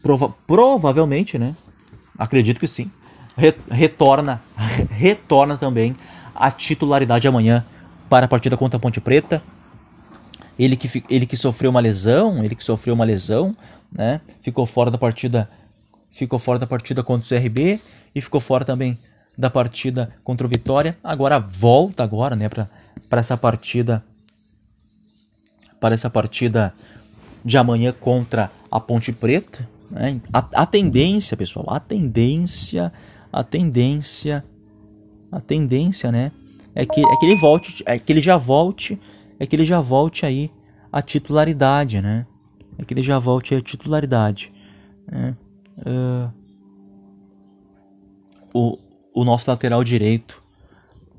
[0.01, 1.54] prova, provavelmente, né?
[2.17, 2.89] Acredito que sim.
[3.69, 4.41] Retorna,
[4.89, 5.93] retorna também
[6.34, 7.65] a titularidade amanhã
[8.10, 9.43] para a partida contra a Ponte Preta.
[10.58, 13.54] Ele que, ele que sofreu uma lesão, ele que sofreu uma lesão,
[13.91, 14.21] né?
[14.41, 15.49] Ficou fora da partida,
[16.10, 17.82] ficou fora da partida contra o CRB
[18.13, 18.97] e ficou fora também
[19.38, 20.97] da partida contra o Vitória.
[21.04, 24.01] Agora volta agora, né, para essa partida
[25.86, 26.74] para essa partida
[27.43, 29.69] de amanhã contra a Ponte Preta.
[29.91, 30.19] Né?
[30.34, 32.91] A, a tendência, pessoal, a tendência,
[33.32, 34.43] a tendência,
[35.32, 36.32] a tendência, né,
[36.74, 39.00] é que é que ele volte, é que ele já volte,
[39.39, 40.50] é que ele já volte aí
[40.91, 42.26] a titularidade, né?
[42.80, 44.52] É que ele já volte a titularidade.
[45.08, 45.38] Né?
[45.78, 46.34] Uh,
[48.52, 48.80] o,
[49.13, 50.43] o nosso lateral direito,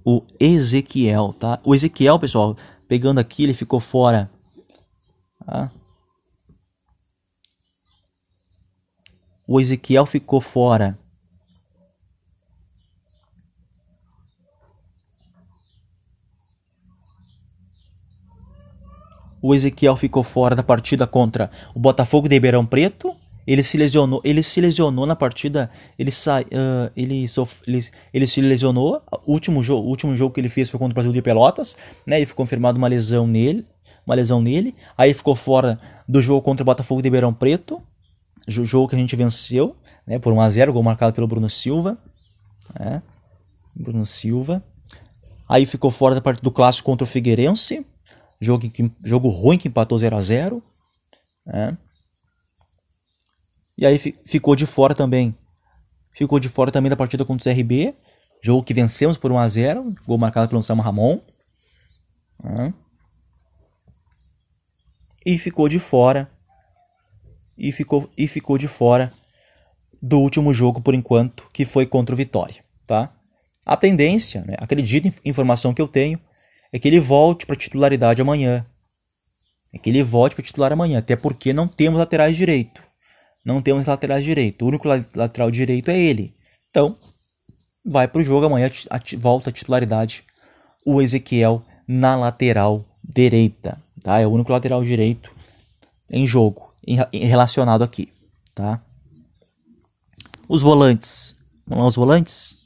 [0.04, 1.60] o Ezequiel, tá?
[1.62, 2.56] O Ezequiel, pessoal,
[2.88, 4.28] pegando aqui, ele ficou fora.
[5.46, 5.70] Tá?
[9.46, 10.98] O Ezequiel ficou fora.
[19.40, 24.20] O Ezequiel ficou fora da partida contra o Botafogo de Ribeirão Preto ele se lesionou,
[24.24, 27.80] ele se lesionou na partida, ele sa, uh, ele, sof, ele,
[28.12, 29.00] ele se lesionou.
[29.24, 32.16] O último jogo, último jogo que ele fez foi contra o Brasil de Pelotas, né?
[32.16, 33.64] Ele foi confirmado uma lesão nele,
[34.06, 34.74] uma lesão nele.
[34.96, 37.82] Aí ficou fora do jogo contra o Botafogo de Ribeirão Preto,
[38.46, 41.98] jogo que a gente venceu, né, por 1 a 0, gol marcado pelo Bruno Silva,
[42.78, 43.02] né?
[43.74, 44.64] Bruno Silva.
[45.48, 47.84] Aí ficou fora da partida do clássico contra o Figueirense,
[48.40, 48.70] jogo,
[49.04, 50.62] jogo ruim que empatou 0 a 0,
[51.44, 51.76] né?
[53.78, 55.36] E aí ficou de fora também.
[56.12, 57.94] Ficou de fora também da partida contra o CRB.
[58.42, 59.94] Jogo que vencemos por 1x0.
[60.06, 61.20] Gol marcado pelo Samu Ramon.
[65.26, 66.30] E ficou de fora.
[67.58, 69.12] E ficou, e ficou de fora
[70.00, 72.62] do último jogo por enquanto, que foi contra o Vitória.
[72.86, 73.12] Tá?
[73.64, 76.20] A tendência, né, acredito informação que eu tenho,
[76.72, 78.64] é que ele volte para titularidade amanhã.
[79.72, 82.86] É que ele volte para titular amanhã, até porque não temos laterais direito
[83.46, 84.62] não temos laterais direito.
[84.62, 86.34] O único lateral direito é ele.
[86.68, 86.98] Então,
[87.84, 88.68] vai para o jogo amanhã,
[89.16, 90.24] volta a titularidade
[90.84, 93.80] o Ezequiel na lateral direita.
[94.06, 94.20] Tá?
[94.20, 95.32] É o único lateral direito
[96.08, 98.08] em jogo, em, relacionado aqui.
[98.54, 98.80] Tá?
[100.48, 101.34] Os volantes.
[101.66, 102.56] Vamos lá, os volantes.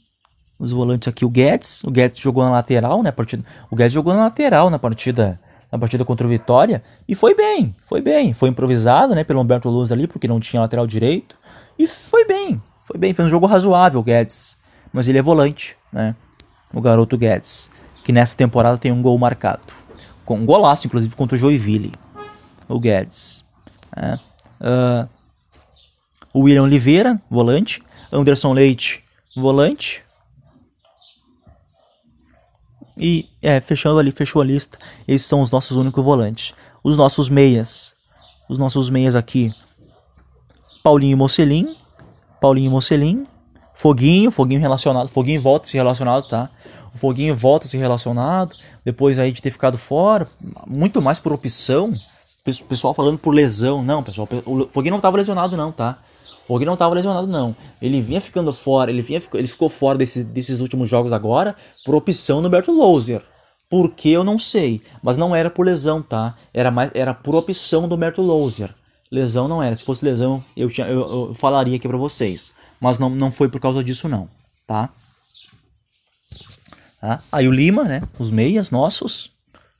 [0.58, 1.82] Os volantes aqui, o Guedes.
[1.82, 3.10] O Guedes jogou na lateral, né?
[3.10, 5.40] Partida, o Guedes jogou na lateral na partida
[5.72, 8.34] na partida contra o Vitória e foi bem, foi bem.
[8.34, 11.38] Foi improvisado, né, pelo Humberto Luz ali, porque não tinha lateral direito.
[11.78, 13.14] E foi bem, foi bem.
[13.14, 14.58] Foi um jogo razoável, Guedes.
[14.92, 16.14] Mas ele é volante, né?
[16.70, 17.70] O garoto Guedes,
[18.04, 19.79] que nessa temporada tem um gol marcado.
[20.30, 21.92] Com um golaço, inclusive, contra o Joinville.
[22.68, 23.44] O Guedes.
[23.96, 24.20] Né?
[24.60, 25.08] Uh,
[26.32, 27.82] o William Oliveira, volante.
[28.12, 29.02] Anderson Leite,
[29.34, 30.04] volante.
[32.96, 34.78] E é, fechando ali, fechou a lista.
[35.08, 36.54] Esses são os nossos únicos volantes.
[36.80, 37.92] Os nossos meias.
[38.48, 39.52] Os nossos meias aqui.
[40.80, 41.74] Paulinho Mocelin.
[42.40, 43.26] Paulinho Mocelin.
[43.80, 45.08] Foguinho, Foguinho relacionado.
[45.08, 46.50] Foguinho volta a ser relacionado, tá?
[46.94, 48.54] O Foguinho volta a ser relacionado.
[48.84, 50.28] Depois aí de ter ficado fora.
[50.66, 51.90] Muito mais por opção.
[52.44, 53.82] Pessoal falando por lesão.
[53.82, 54.28] Não, pessoal.
[54.44, 55.96] O Foguinho não estava lesionado, não, tá?
[56.46, 57.56] Porque não estava lesionado, não.
[57.80, 61.94] Ele vinha ficando fora, ele, vinha, ele ficou fora desse, desses últimos jogos agora por
[61.94, 63.22] opção do Berto Louser.
[63.70, 64.82] Por que eu não sei.
[65.02, 66.34] Mas não era por lesão, tá?
[66.52, 68.74] Era, mais, era por opção do Berto Louser.
[69.10, 69.74] Lesão não era.
[69.74, 72.52] Se fosse lesão, eu, tinha, eu, eu falaria aqui para vocês.
[72.80, 74.28] Mas não, não foi por causa disso, não.
[74.66, 74.88] Tá?
[77.00, 77.18] tá?
[77.30, 78.00] Aí o Lima, né?
[78.18, 79.30] Os meias nossos.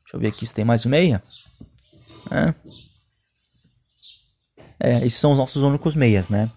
[0.04, 1.22] Deixa eu ver aqui se tem mais meia.
[2.30, 2.54] É.
[4.78, 6.50] é, esses são os nossos únicos meias, né?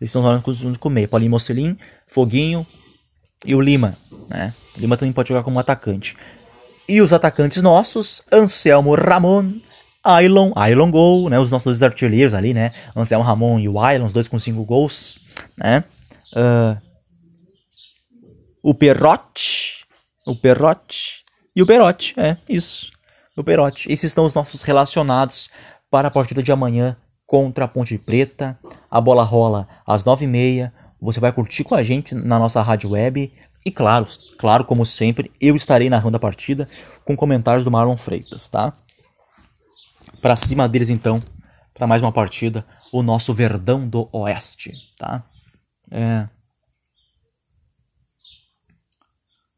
[0.00, 1.10] Esses são os únicos, únicos meias.
[1.10, 1.78] Paulinho Mocelin,
[2.08, 2.66] Foguinho
[3.44, 3.96] e o Lima,
[4.28, 4.54] né?
[4.76, 6.16] O Lima também pode jogar como atacante.
[6.88, 9.60] E os atacantes nossos, Anselmo Ramon,
[10.02, 11.38] Ailon, Ailon Gol, né?
[11.38, 12.72] Os nossos dois artilheiros ali, né?
[12.94, 15.18] Anselmo Ramon e o Ailon, os dois com cinco gols,
[15.56, 15.84] né?
[16.32, 16.80] Uh,
[18.62, 19.84] o Perrote,
[20.26, 21.22] o Perrote
[21.54, 22.90] e o Perote, é isso.
[23.36, 23.90] O Perote.
[23.90, 25.50] Esses estão os nossos relacionados
[25.90, 28.58] para a partida de amanhã contra a Ponte Preta.
[28.90, 30.72] A bola rola às nove e meia.
[31.00, 33.32] Você vai curtir com a gente na nossa rádio web.
[33.64, 34.06] E claro,
[34.38, 36.66] claro, como sempre, eu estarei narrando a partida
[37.04, 38.72] com comentários do Marlon Freitas, tá?
[40.22, 41.18] Para cima deles então,
[41.74, 45.24] para mais uma partida, o nosso Verdão do Oeste, tá?
[45.90, 46.28] É...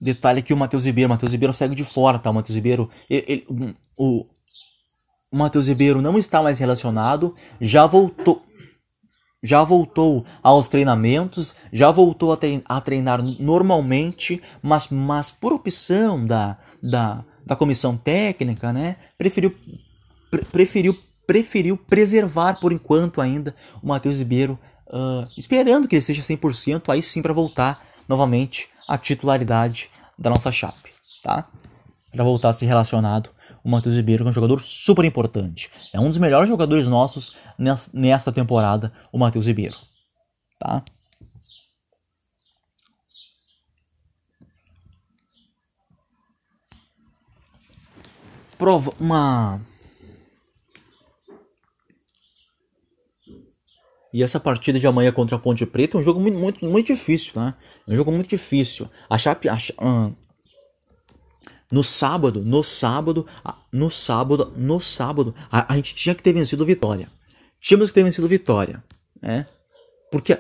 [0.01, 2.31] Detalhe que o Matheus Ribeiro, Matheus Ribeiro segue de fora, tá?
[2.31, 4.27] O Matheus Ribeiro, ele, ele, o,
[5.31, 8.43] o Matheus Ribeiro não está mais relacionado, já voltou,
[9.43, 16.59] já voltou aos treinamentos, já voltou a, a treinar normalmente, mas, mas por opção da,
[16.83, 18.97] da, da comissão técnica, né?
[19.19, 19.55] Preferiu
[20.39, 26.93] preferiu, preferiu preservar por enquanto ainda o Matheus Ribeiro, uh, esperando que ele esteja 100%,
[26.93, 30.91] aí sim para voltar novamente à titularidade da nossa chape,
[31.23, 31.49] tá?
[32.11, 33.31] Para voltar a ser relacionado
[33.65, 35.71] o Matheus Ribeiro, que é um jogador super importante.
[35.93, 37.35] É um dos melhores jogadores nossos
[37.93, 39.77] nesta temporada, o Matheus Ribeiro,
[40.59, 40.85] tá?
[48.59, 49.61] Prova uma
[54.15, 56.87] E essa partida de amanhã contra a Ponte Preta é um jogo muito, muito, muito
[56.87, 57.57] difícil, tá?
[57.85, 58.89] É um jogo muito difícil.
[59.11, 59.49] A Chape.
[59.49, 60.15] A, uh,
[61.69, 63.27] no sábado, no sábado,
[63.73, 67.09] no sábado, no sábado, a, a, gente tinha que ter vencido o Vitória.
[67.59, 68.85] Tínhamos que ter vencido o Vitória,
[69.21, 69.47] né?
[70.13, 70.39] Porque,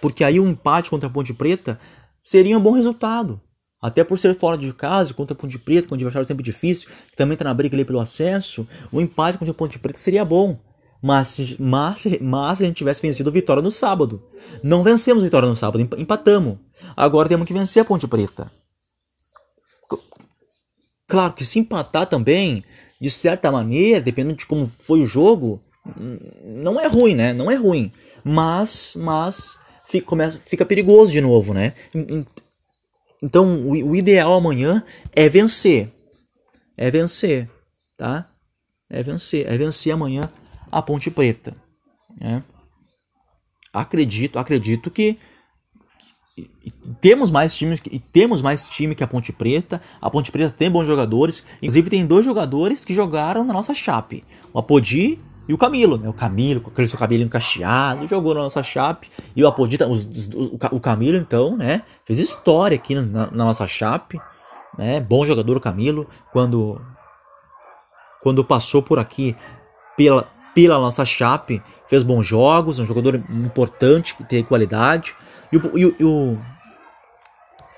[0.00, 1.78] porque aí um empate contra a Ponte Preta
[2.24, 3.40] seria um bom resultado.
[3.80, 6.90] Até por ser fora de casa, contra a Ponte Preta, com um adversário sempre difícil,
[7.08, 10.00] que também está na briga ali pelo acesso, o um empate contra a Ponte Preta
[10.00, 10.58] seria bom.
[11.02, 14.22] Mas, mas, mas se a gente tivesse vencido o Vitória no sábado.
[14.62, 16.58] Não vencemos o Vitória no sábado, empatamos.
[16.96, 18.52] Agora temos que vencer a Ponte Preta.
[21.08, 22.64] Claro que se empatar também,
[23.00, 25.60] de certa maneira, dependendo de como foi o jogo,
[26.44, 27.32] não é ruim, né?
[27.32, 27.92] Não é ruim.
[28.22, 31.74] Mas, mas fica, começa, fica perigoso de novo, né?
[33.20, 35.90] Então, o, o ideal amanhã é vencer.
[36.76, 37.50] É vencer,
[37.96, 38.30] tá?
[38.88, 39.46] É vencer.
[39.52, 40.30] É vencer amanhã
[40.72, 41.54] a Ponte Preta.
[42.18, 42.42] Né?
[43.72, 45.18] Acredito, acredito que
[47.00, 49.82] temos mais times e temos mais time que a Ponte Preta.
[50.00, 54.24] A Ponte Preta tem bons jogadores, inclusive tem dois jogadores que jogaram na nossa chape,
[54.52, 56.08] o Apodi e o Camilo, né?
[56.08, 60.06] O Camilo com aquele seu cabelinho cacheado jogou na nossa chape e o Apodi, os,
[60.06, 61.82] os, o Camilo então, né?
[62.06, 64.18] Fez história aqui na, na nossa chape,
[64.78, 65.00] né?
[65.00, 66.80] Bom jogador o Camilo quando
[68.22, 69.36] quando passou por aqui
[69.96, 75.14] pela pela nossa Chape, fez bons jogos, um jogador importante, que tem qualidade.
[75.50, 76.38] E o, e o, e o,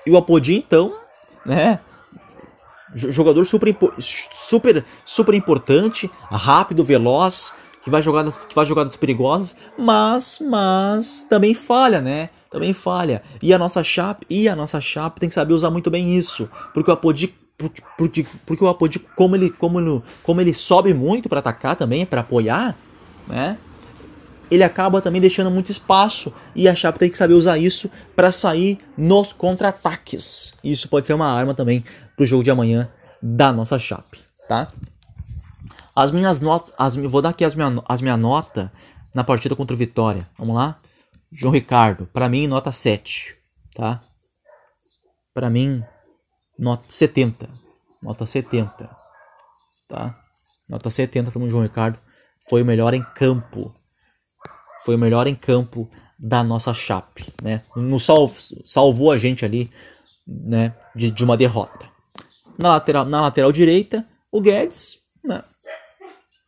[0.07, 0.95] e o Apodi, então,
[1.45, 1.79] né?
[2.93, 10.39] Jogador super, super, super importante, rápido, veloz, que vai jogadas, que faz jogadas perigosas, mas,
[10.39, 12.29] mas também falha, né?
[12.49, 13.21] Também falha.
[13.41, 16.49] E a nossa Chape, e a nossa Chape tem que saber usar muito bem isso,
[16.73, 21.29] porque o Apodi porque, porque o Apodi, como ele, como ele, como ele sobe muito
[21.29, 22.75] para atacar também, para apoiar,
[23.27, 23.57] né?
[24.51, 28.31] Ele acaba também deixando muito espaço e a Chape tem que saber usar isso para
[28.31, 30.53] sair nos contra-ataques.
[30.63, 31.83] Isso pode ser uma arma também
[32.15, 32.89] para o jogo de amanhã
[33.21, 34.67] da nossa Chape, tá?
[35.95, 38.71] As minhas notas, as, vou dar aqui as minhas as minha nota
[39.15, 40.27] na partida contra o Vitória.
[40.37, 40.77] Vamos lá?
[41.31, 43.35] João Ricardo, para mim nota 7,
[43.73, 44.01] tá?
[45.33, 45.83] Para mim
[46.57, 47.49] nota 70.
[48.01, 48.89] Nota 70.
[49.87, 50.15] Tá?
[50.67, 51.99] Nota 70 para o João Ricardo.
[52.49, 53.73] Foi o melhor em campo.
[54.83, 57.61] Foi o melhor em campo da nossa chape, né?
[57.75, 58.29] Nos sal,
[58.63, 59.69] salvou a gente ali,
[60.25, 61.89] né, de, de uma derrota.
[62.57, 65.41] Na lateral, na lateral direita, o Guedes né,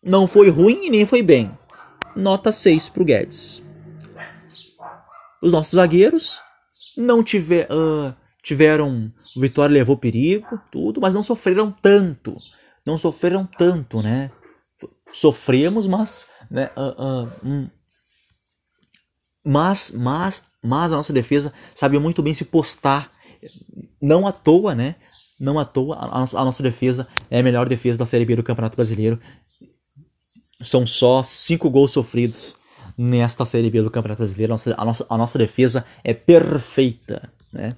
[0.01, 1.51] não foi ruim e nem foi bem.
[2.15, 3.61] Nota 6 para o Guedes.
[5.41, 6.41] Os nossos zagueiros
[6.95, 8.15] não tiver, uh,
[8.47, 9.11] tiveram.
[9.35, 12.33] O Vitória levou perigo, tudo, mas não sofreram tanto.
[12.85, 14.31] Não sofreram tanto, né?
[15.11, 16.29] Sofremos, mas.
[16.49, 17.69] Né, uh, uh, um,
[19.43, 23.11] mas, mas, mas a nossa defesa sabia muito bem se postar.
[24.01, 24.95] Não à toa, né?
[25.37, 28.43] Não à toa, a, a nossa defesa é a melhor defesa da Série B do
[28.43, 29.19] Campeonato Brasileiro.
[30.61, 32.55] São só cinco gols sofridos
[32.97, 34.53] nesta Série B do Campeonato Brasileiro.
[34.53, 37.75] A nossa, a nossa, a nossa defesa é perfeita, né?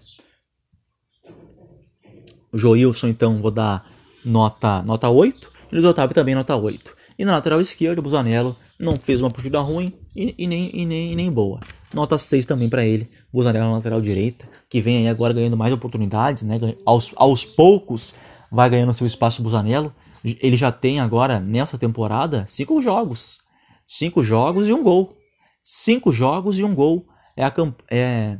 [2.53, 3.85] Joilson, então, vou dar
[4.23, 5.51] nota, nota 8.
[5.71, 6.95] E o Otávio também nota 8.
[7.17, 10.85] E na lateral esquerda, o Busanello não fez uma partida ruim e, e, nem, e,
[10.85, 11.59] nem, e nem boa.
[11.93, 13.09] Nota 6 também para ele.
[13.31, 16.57] Busanello na lateral direita, que vem aí agora ganhando mais oportunidades, né?
[16.85, 18.15] Aos, aos poucos
[18.49, 19.93] vai ganhando seu espaço Busanello.
[20.23, 23.39] Ele já tem agora, nessa temporada, cinco jogos.
[23.87, 25.17] Cinco jogos e um gol.
[25.61, 27.05] Cinco jogos e um gol.
[27.35, 27.53] É, a,
[27.91, 28.37] é,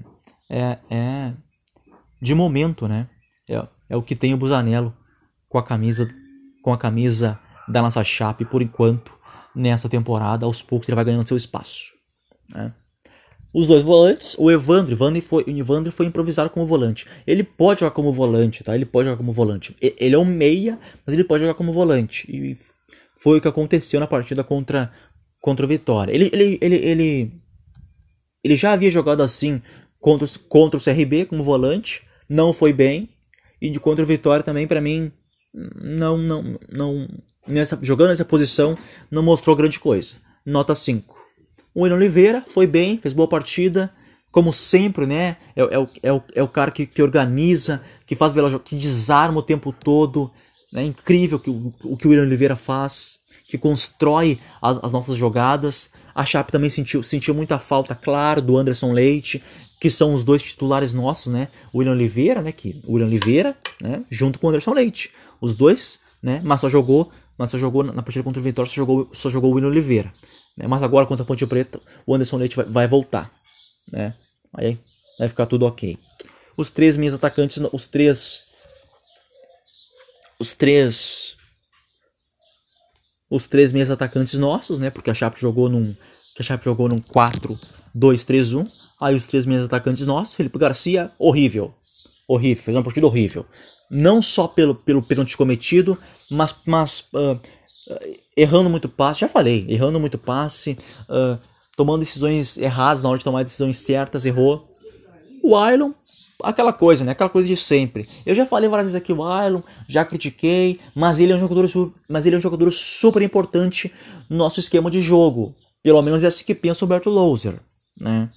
[0.50, 1.34] é, é
[2.22, 3.10] de momento, né?
[3.50, 4.94] É, é o que tem o Busanello
[5.48, 6.08] com a camisa
[6.62, 9.14] com a camisa da nossa chape por enquanto
[9.56, 10.46] nessa temporada.
[10.46, 11.94] Aos poucos ele vai ganhando seu espaço.
[12.50, 12.74] Né?
[13.54, 17.08] Os dois volantes, o Evandro, Evandro foi, o Evandro foi improvisado como volante.
[17.26, 18.76] Ele pode jogar como volante, tá?
[18.76, 19.76] Ele pode jogar como volante.
[19.82, 22.28] Ele é um meia, mas ele pode jogar como volante.
[22.30, 22.56] E
[23.18, 24.92] foi o que aconteceu na partida contra,
[25.42, 26.14] contra o Vitória.
[26.14, 27.32] Ele, ele, ele, ele,
[28.44, 29.62] ele já havia jogado assim
[30.00, 33.10] contra, contra o CRB como volante, não foi bem.
[33.62, 35.12] E de contra o Vitória também, para mim,
[35.54, 37.08] não, não, não,
[37.48, 38.78] nessa, jogando nessa posição,
[39.10, 40.16] não mostrou grande coisa.
[40.46, 41.18] Nota 5.
[41.74, 43.94] O William Oliveira foi bem, fez boa partida,
[44.32, 45.38] como sempre, né?
[45.56, 48.76] É, é, o, é, o, é o cara que, que organiza, que faz bela que
[48.76, 50.32] desarma o tempo todo.
[50.74, 53.19] É incrível que, o, o que o William Oliveira faz,
[53.50, 55.92] que constrói as, as nossas jogadas.
[56.14, 59.44] A Chape também sentiu, sentiu muita falta, claro, do Anderson Leite,
[59.80, 61.48] que são os dois titulares nossos, né?
[61.74, 62.52] William Oliveira, né?
[62.52, 64.04] Que, William Oliveira, né?
[64.10, 65.12] Junto com o Anderson Leite.
[65.42, 66.42] Os dois, né?
[66.44, 69.50] Mas só jogou mas só jogou na partida contra o Vitória, só jogou, só jogou
[69.50, 70.12] o William Oliveira.
[70.58, 70.68] Né?
[70.68, 73.32] Mas agora contra a Ponte Preta, o Anderson Leite vai, vai voltar.
[73.90, 74.14] Né?
[74.54, 74.78] Aí
[75.18, 75.98] vai ficar tudo ok.
[76.58, 78.52] Os três minhas atacantes, os três.
[80.38, 81.38] Os três.
[83.30, 84.90] Os três meias atacantes nossos, né?
[84.90, 85.96] Porque a Chape jogou num.
[86.40, 88.68] A Chape jogou num 4-2-3-1.
[89.00, 91.74] Aí os três meias atacantes nossos, Felipe Garcia, horrível.
[92.28, 93.46] Horrível, fez uma partida horrível
[93.90, 95.98] não só pelo, pelo pênalti cometido,
[96.30, 97.40] mas, mas uh,
[98.38, 100.78] errando muito passe, já falei, errando muito passe,
[101.10, 101.40] uh,
[101.76, 104.68] tomando decisões erradas na hora de tomar decisões certas, errou.
[105.44, 105.92] O Ailon,
[106.44, 107.12] aquela coisa, né?
[107.12, 108.08] Aquela coisa de sempre.
[108.26, 111.94] Eu já falei várias vezes aqui o Ailon, já critiquei, mas ele é um jogador,
[112.10, 113.92] mas ele é um jogador super importante
[114.30, 115.54] no nosso esquema de jogo.
[115.82, 117.60] Pelo menos é assim que pensa o Berto Louser,
[118.00, 118.30] né?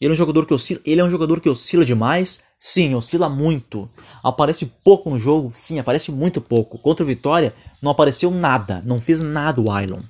[0.00, 3.28] Ele é um jogador que oscila, ele é um jogador que oscila demais, Sim, oscila
[3.28, 3.88] muito.
[4.22, 5.52] Aparece pouco no jogo?
[5.54, 6.76] Sim, aparece muito pouco.
[6.78, 8.82] Contra o Vitória, não apareceu nada.
[8.84, 10.02] Não fez nada o Ailon.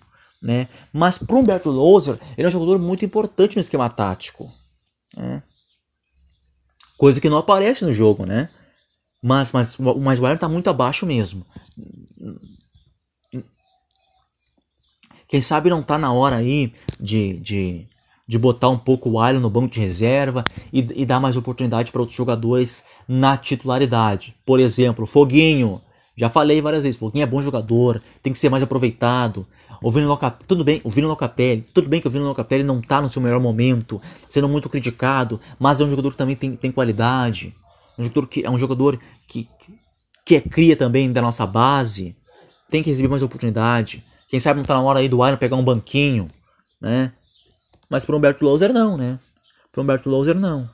[0.43, 0.68] Né?
[0.93, 4.51] Mas para o Humberto Loser, ele é um jogador muito importante no esquema tático.
[5.14, 5.43] Né?
[6.99, 8.51] Coisa que não aparece no jogo, né?
[9.22, 11.46] Mas, mas, mas o Ailon está muito abaixo mesmo.
[15.26, 17.88] Quem sabe não está na hora aí de, de
[18.28, 21.90] de botar um pouco o Alho no banco de reserva e, e dar mais oportunidade
[21.90, 24.36] para outros jogadores na titularidade.
[24.44, 25.80] Por exemplo, Foguinho.
[26.18, 29.46] Já falei várias vezes, Foguinho é bom jogador, tem que ser mais aproveitado.
[29.80, 32.80] O Vino Locatelli, tudo bem, o Vino Locatelli, tudo bem que o Vino Locatelli não
[32.80, 36.56] está no seu melhor momento, sendo muito criticado, mas é um jogador que também tem,
[36.56, 37.54] tem qualidade.
[37.96, 38.98] É um jogador que, é um jogador
[39.28, 39.48] que,
[40.24, 42.16] que é cria também da nossa base,
[42.68, 44.04] tem que receber mais oportunidade.
[44.28, 46.28] Quem sabe não está na hora aí do Iron pegar um banquinho,
[46.80, 47.12] né?
[47.88, 49.20] Mas para Humberto Louser não, né?
[49.70, 50.68] Para Humberto Louser não.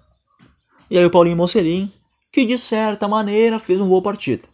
[0.91, 1.93] E aí o Paulinho Mocelin,
[2.33, 4.54] que de certa maneira fez um boa partida,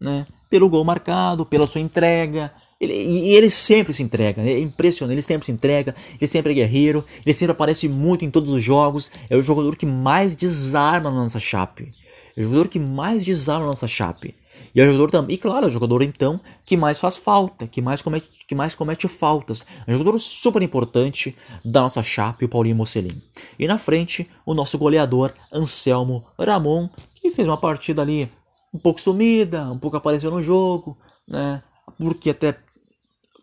[0.00, 0.26] né?
[0.48, 2.52] Pelo gol marcado, pela sua entrega.
[2.80, 6.54] Ele, e ele sempre se entrega, é impressionante, ele sempre se entrega, ele sempre é
[6.54, 11.10] guerreiro, ele sempre aparece muito em todos os jogos, é o jogador que mais desarma
[11.10, 11.92] na nossa chape.
[12.34, 14.34] É o jogador que mais desarma na nossa chape.
[14.74, 17.66] E é o jogador também, e claro, é o jogador então que mais faz falta,
[17.66, 19.64] que mais comete, que mais comete faltas.
[19.86, 23.20] É um jogador super importante da nossa chapa, o Paulinho Mocelin.
[23.58, 28.30] E na frente, o nosso goleador Anselmo Ramon, que fez uma partida ali
[28.72, 30.96] um pouco sumida, um pouco apareceu no jogo,
[31.28, 31.62] né?
[31.98, 32.58] Porque até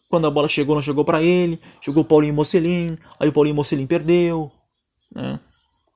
[0.09, 3.55] quando a bola chegou, não chegou para ele, chegou o Paulinho Mocelin, aí o Paulinho
[3.55, 4.51] Mocelin perdeu,
[5.13, 5.39] né?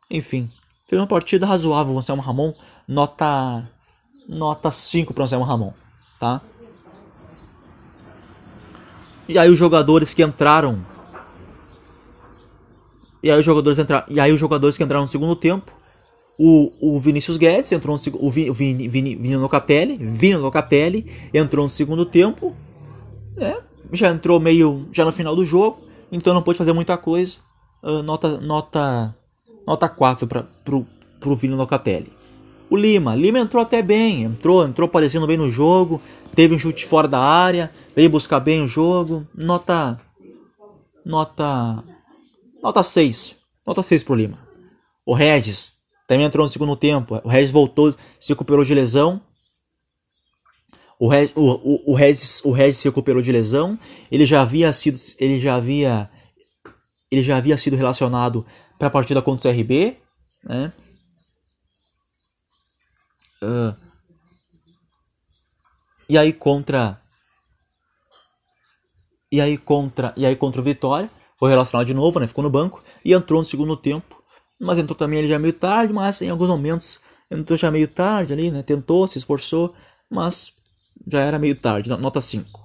[0.10, 0.50] Enfim,
[0.88, 2.54] fez uma partida razoável o Anselmo Ramon,
[2.88, 3.70] nota
[4.28, 5.74] nota 5 para o Anselmo Ramon,
[6.20, 6.42] tá?
[9.28, 10.86] E aí os jogadores que entraram
[13.24, 15.72] E aí os jogadores entraram, e aí os jogadores que entraram no segundo tempo,
[16.44, 18.50] o, o Vinícius Guedes entrou no o Vini,
[18.88, 22.56] Vini, Vini, Locatelli, Vini Locatelli entrou no segundo tempo,
[23.38, 23.62] né?
[23.94, 27.38] Já entrou meio já no final do jogo, então não pôde fazer muita coisa.
[27.84, 29.16] Uh, nota nota
[29.68, 30.88] nota 4 para pro
[31.20, 32.12] pro Vini Locatelli.
[32.72, 36.02] O Lima, Lima entrou até bem, entrou, entrou aparecendo bem no jogo,
[36.34, 40.02] teve um chute fora da área, veio buscar bem o jogo, nota
[41.06, 41.84] nota
[42.64, 43.36] nota 6.
[43.68, 44.40] Nota 6 pro Lima.
[45.06, 45.81] O Regis
[46.12, 47.22] também entrou no segundo tempo.
[47.24, 49.22] O Regis voltou, se recuperou de lesão.
[51.00, 53.80] O Regis, o, o, o, Regis, o se recuperou de lesão.
[54.12, 56.12] Ele já havia sido ele já havia
[57.10, 58.46] ele já havia sido relacionado
[58.78, 60.00] para a partida contra o CRB,
[60.44, 60.74] né?
[63.42, 63.74] Uh,
[66.10, 67.02] e aí contra
[69.32, 72.28] e aí contra e aí contra o Vitória foi relacionado de novo, né?
[72.28, 74.21] Ficou no banco e entrou no segundo tempo,
[74.62, 77.00] mas entrou também ele já meio tarde, mas em alguns momentos
[77.30, 78.62] entrou já meio tarde ali, né?
[78.62, 79.74] Tentou, se esforçou,
[80.10, 80.54] mas
[81.08, 82.62] já era meio tarde, nota 5.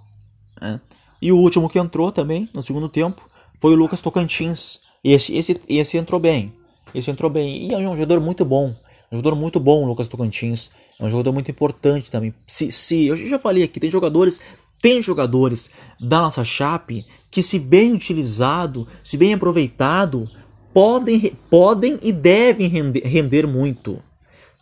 [0.60, 0.78] Né?
[1.22, 3.22] E o último que entrou também no segundo tempo
[3.58, 4.80] foi o Lucas Tocantins.
[5.02, 6.52] Esse, esse, esse entrou bem.
[6.94, 7.68] Esse entrou bem.
[7.68, 8.74] E é um jogador muito bom.
[9.10, 10.70] Um jogador muito bom, o Lucas Tocantins.
[11.00, 12.34] É um jogador muito importante também.
[12.46, 14.40] Se, se eu já falei aqui, tem jogadores,
[14.82, 20.28] tem jogadores da nossa chape que, se bem utilizado, se bem aproveitado,
[20.76, 24.02] podem, podem e devem render, render muito.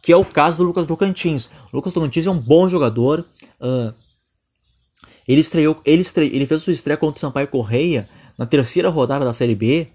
[0.00, 1.50] Que é o caso do Lucas Tocantins.
[1.72, 3.26] Lucas Tocantins é um bom jogador.
[3.60, 3.92] Uh,
[5.26, 8.08] ele estreou, ele, ele fez sua estreia contra o Sampaio Correia
[8.38, 9.88] na terceira rodada da Série B,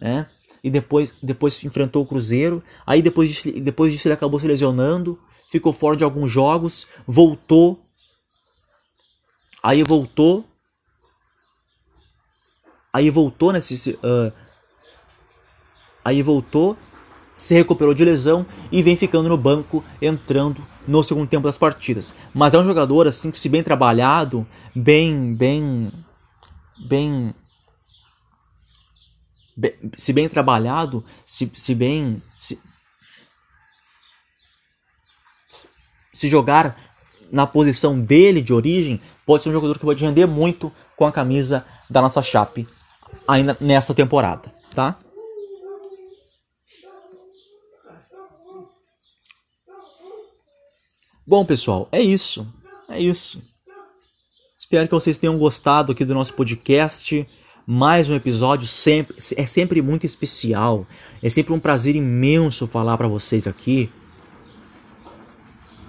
[0.00, 0.26] né?
[0.64, 2.60] e depois, depois enfrentou o Cruzeiro.
[2.84, 5.16] Aí depois disso, depois disso ele acabou se lesionando,
[5.52, 7.80] ficou fora de alguns jogos, voltou.
[9.62, 10.44] Aí voltou.
[12.92, 13.90] Aí voltou nesse.
[13.90, 14.32] Uh,
[16.04, 16.76] aí voltou,
[17.36, 22.14] se recuperou de lesão e vem ficando no banco, entrando no segundo tempo das partidas.
[22.32, 25.90] Mas é um jogador assim que se bem trabalhado, bem, bem,
[26.88, 27.34] bem
[29.96, 32.22] se bem trabalhado, se, se bem.
[32.38, 32.60] Se,
[36.12, 36.76] se jogar
[37.30, 41.12] na posição dele de origem, pode ser um jogador que pode render muito com a
[41.12, 42.68] camisa da nossa Chape
[43.26, 44.98] ainda nessa temporada, tá?
[51.26, 52.46] Bom, pessoal, é isso.
[52.88, 53.42] É isso.
[54.58, 57.26] Espero que vocês tenham gostado aqui do nosso podcast
[57.66, 60.86] mais um episódio sempre é sempre muito especial.
[61.22, 63.90] É sempre um prazer imenso falar para vocês aqui.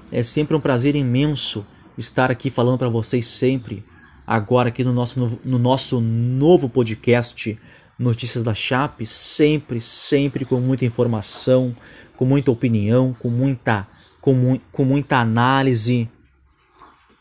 [0.10, 1.66] É sempre um prazer imenso
[1.98, 3.84] estar aqui falando para vocês sempre.
[4.26, 7.60] Agora aqui no nosso novo, no nosso novo podcast
[8.00, 11.76] Notícias da Chape, sempre, sempre com muita informação,
[12.16, 13.86] com muita opinião, com muita
[14.26, 16.10] com, mu com muita análise,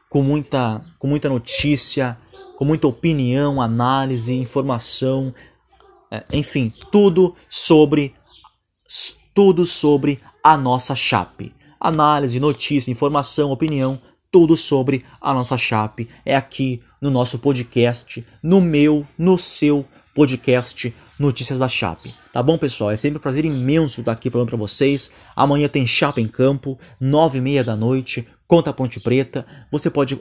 [0.09, 2.17] com muita com muita notícia,
[2.57, 5.35] com muita opinião, análise, informação,
[6.11, 8.15] é, enfim, tudo sobre
[9.35, 11.55] tudo sobre a nossa chape.
[11.79, 14.01] Análise, notícia, informação, opinião,
[14.33, 19.85] tudo sobre a nossa chape é aqui no nosso podcast, no meu, no seu
[20.15, 22.15] podcast Notícias da Chape.
[22.33, 22.91] Tá bom, pessoal?
[22.91, 25.11] É sempre um prazer imenso estar aqui falando para vocês.
[25.35, 29.45] Amanhã tem Chape em campo, nove e meia da noite, contra a Ponte Preta.
[29.71, 30.21] Você pode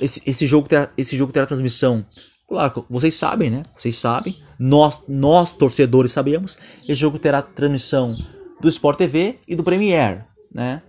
[0.00, 2.04] esse, esse, jogo terá, esse jogo terá transmissão.
[2.48, 3.64] Claro, vocês sabem, né?
[3.76, 4.38] Vocês sabem.
[4.58, 6.56] Nós, nós torcedores sabemos.
[6.82, 8.16] Esse jogo terá transmissão
[8.60, 10.82] do Sport TV e do Premiere, né?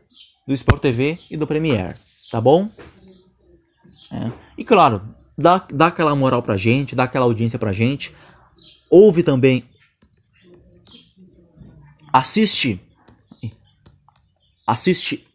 [0.47, 1.95] Do Sport TV e do Premiere,
[2.31, 2.69] tá bom?
[4.11, 4.31] É.
[4.57, 5.01] E claro,
[5.37, 8.15] dá, dá aquela moral pra gente, dá aquela audiência pra gente.
[8.89, 9.63] Ouve também.
[12.11, 12.79] Assiste.
[14.65, 15.27] Assiste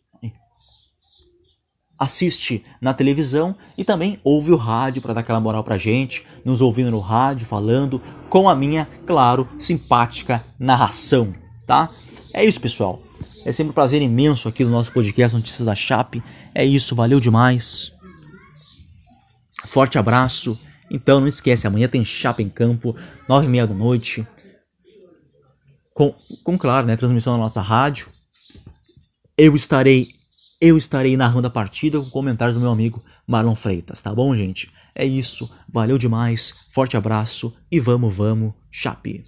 [2.02, 6.60] assiste na televisão e também ouve o rádio para dar aquela moral pra gente, nos
[6.60, 11.32] ouvindo no rádio, falando com a minha, claro, simpática narração,
[11.64, 11.88] tá?
[12.34, 13.00] É isso, pessoal.
[13.44, 16.22] É sempre um prazer imenso aqui no nosso podcast Notícias da Chape.
[16.52, 17.92] É isso, valeu demais.
[19.64, 20.58] Forte abraço.
[20.92, 22.94] Então não esquece, amanhã tem Chape em campo,
[23.26, 24.26] nove e meia da noite.
[25.94, 26.14] Com,
[26.44, 28.08] com claro, né, transmissão na nossa rádio.
[29.36, 30.08] Eu estarei
[30.60, 34.70] eu estarei narrando a partida com comentários do meu amigo Marlon Freitas, tá bom, gente?
[34.94, 39.24] É isso, valeu demais, forte abraço e vamos, vamos, chape!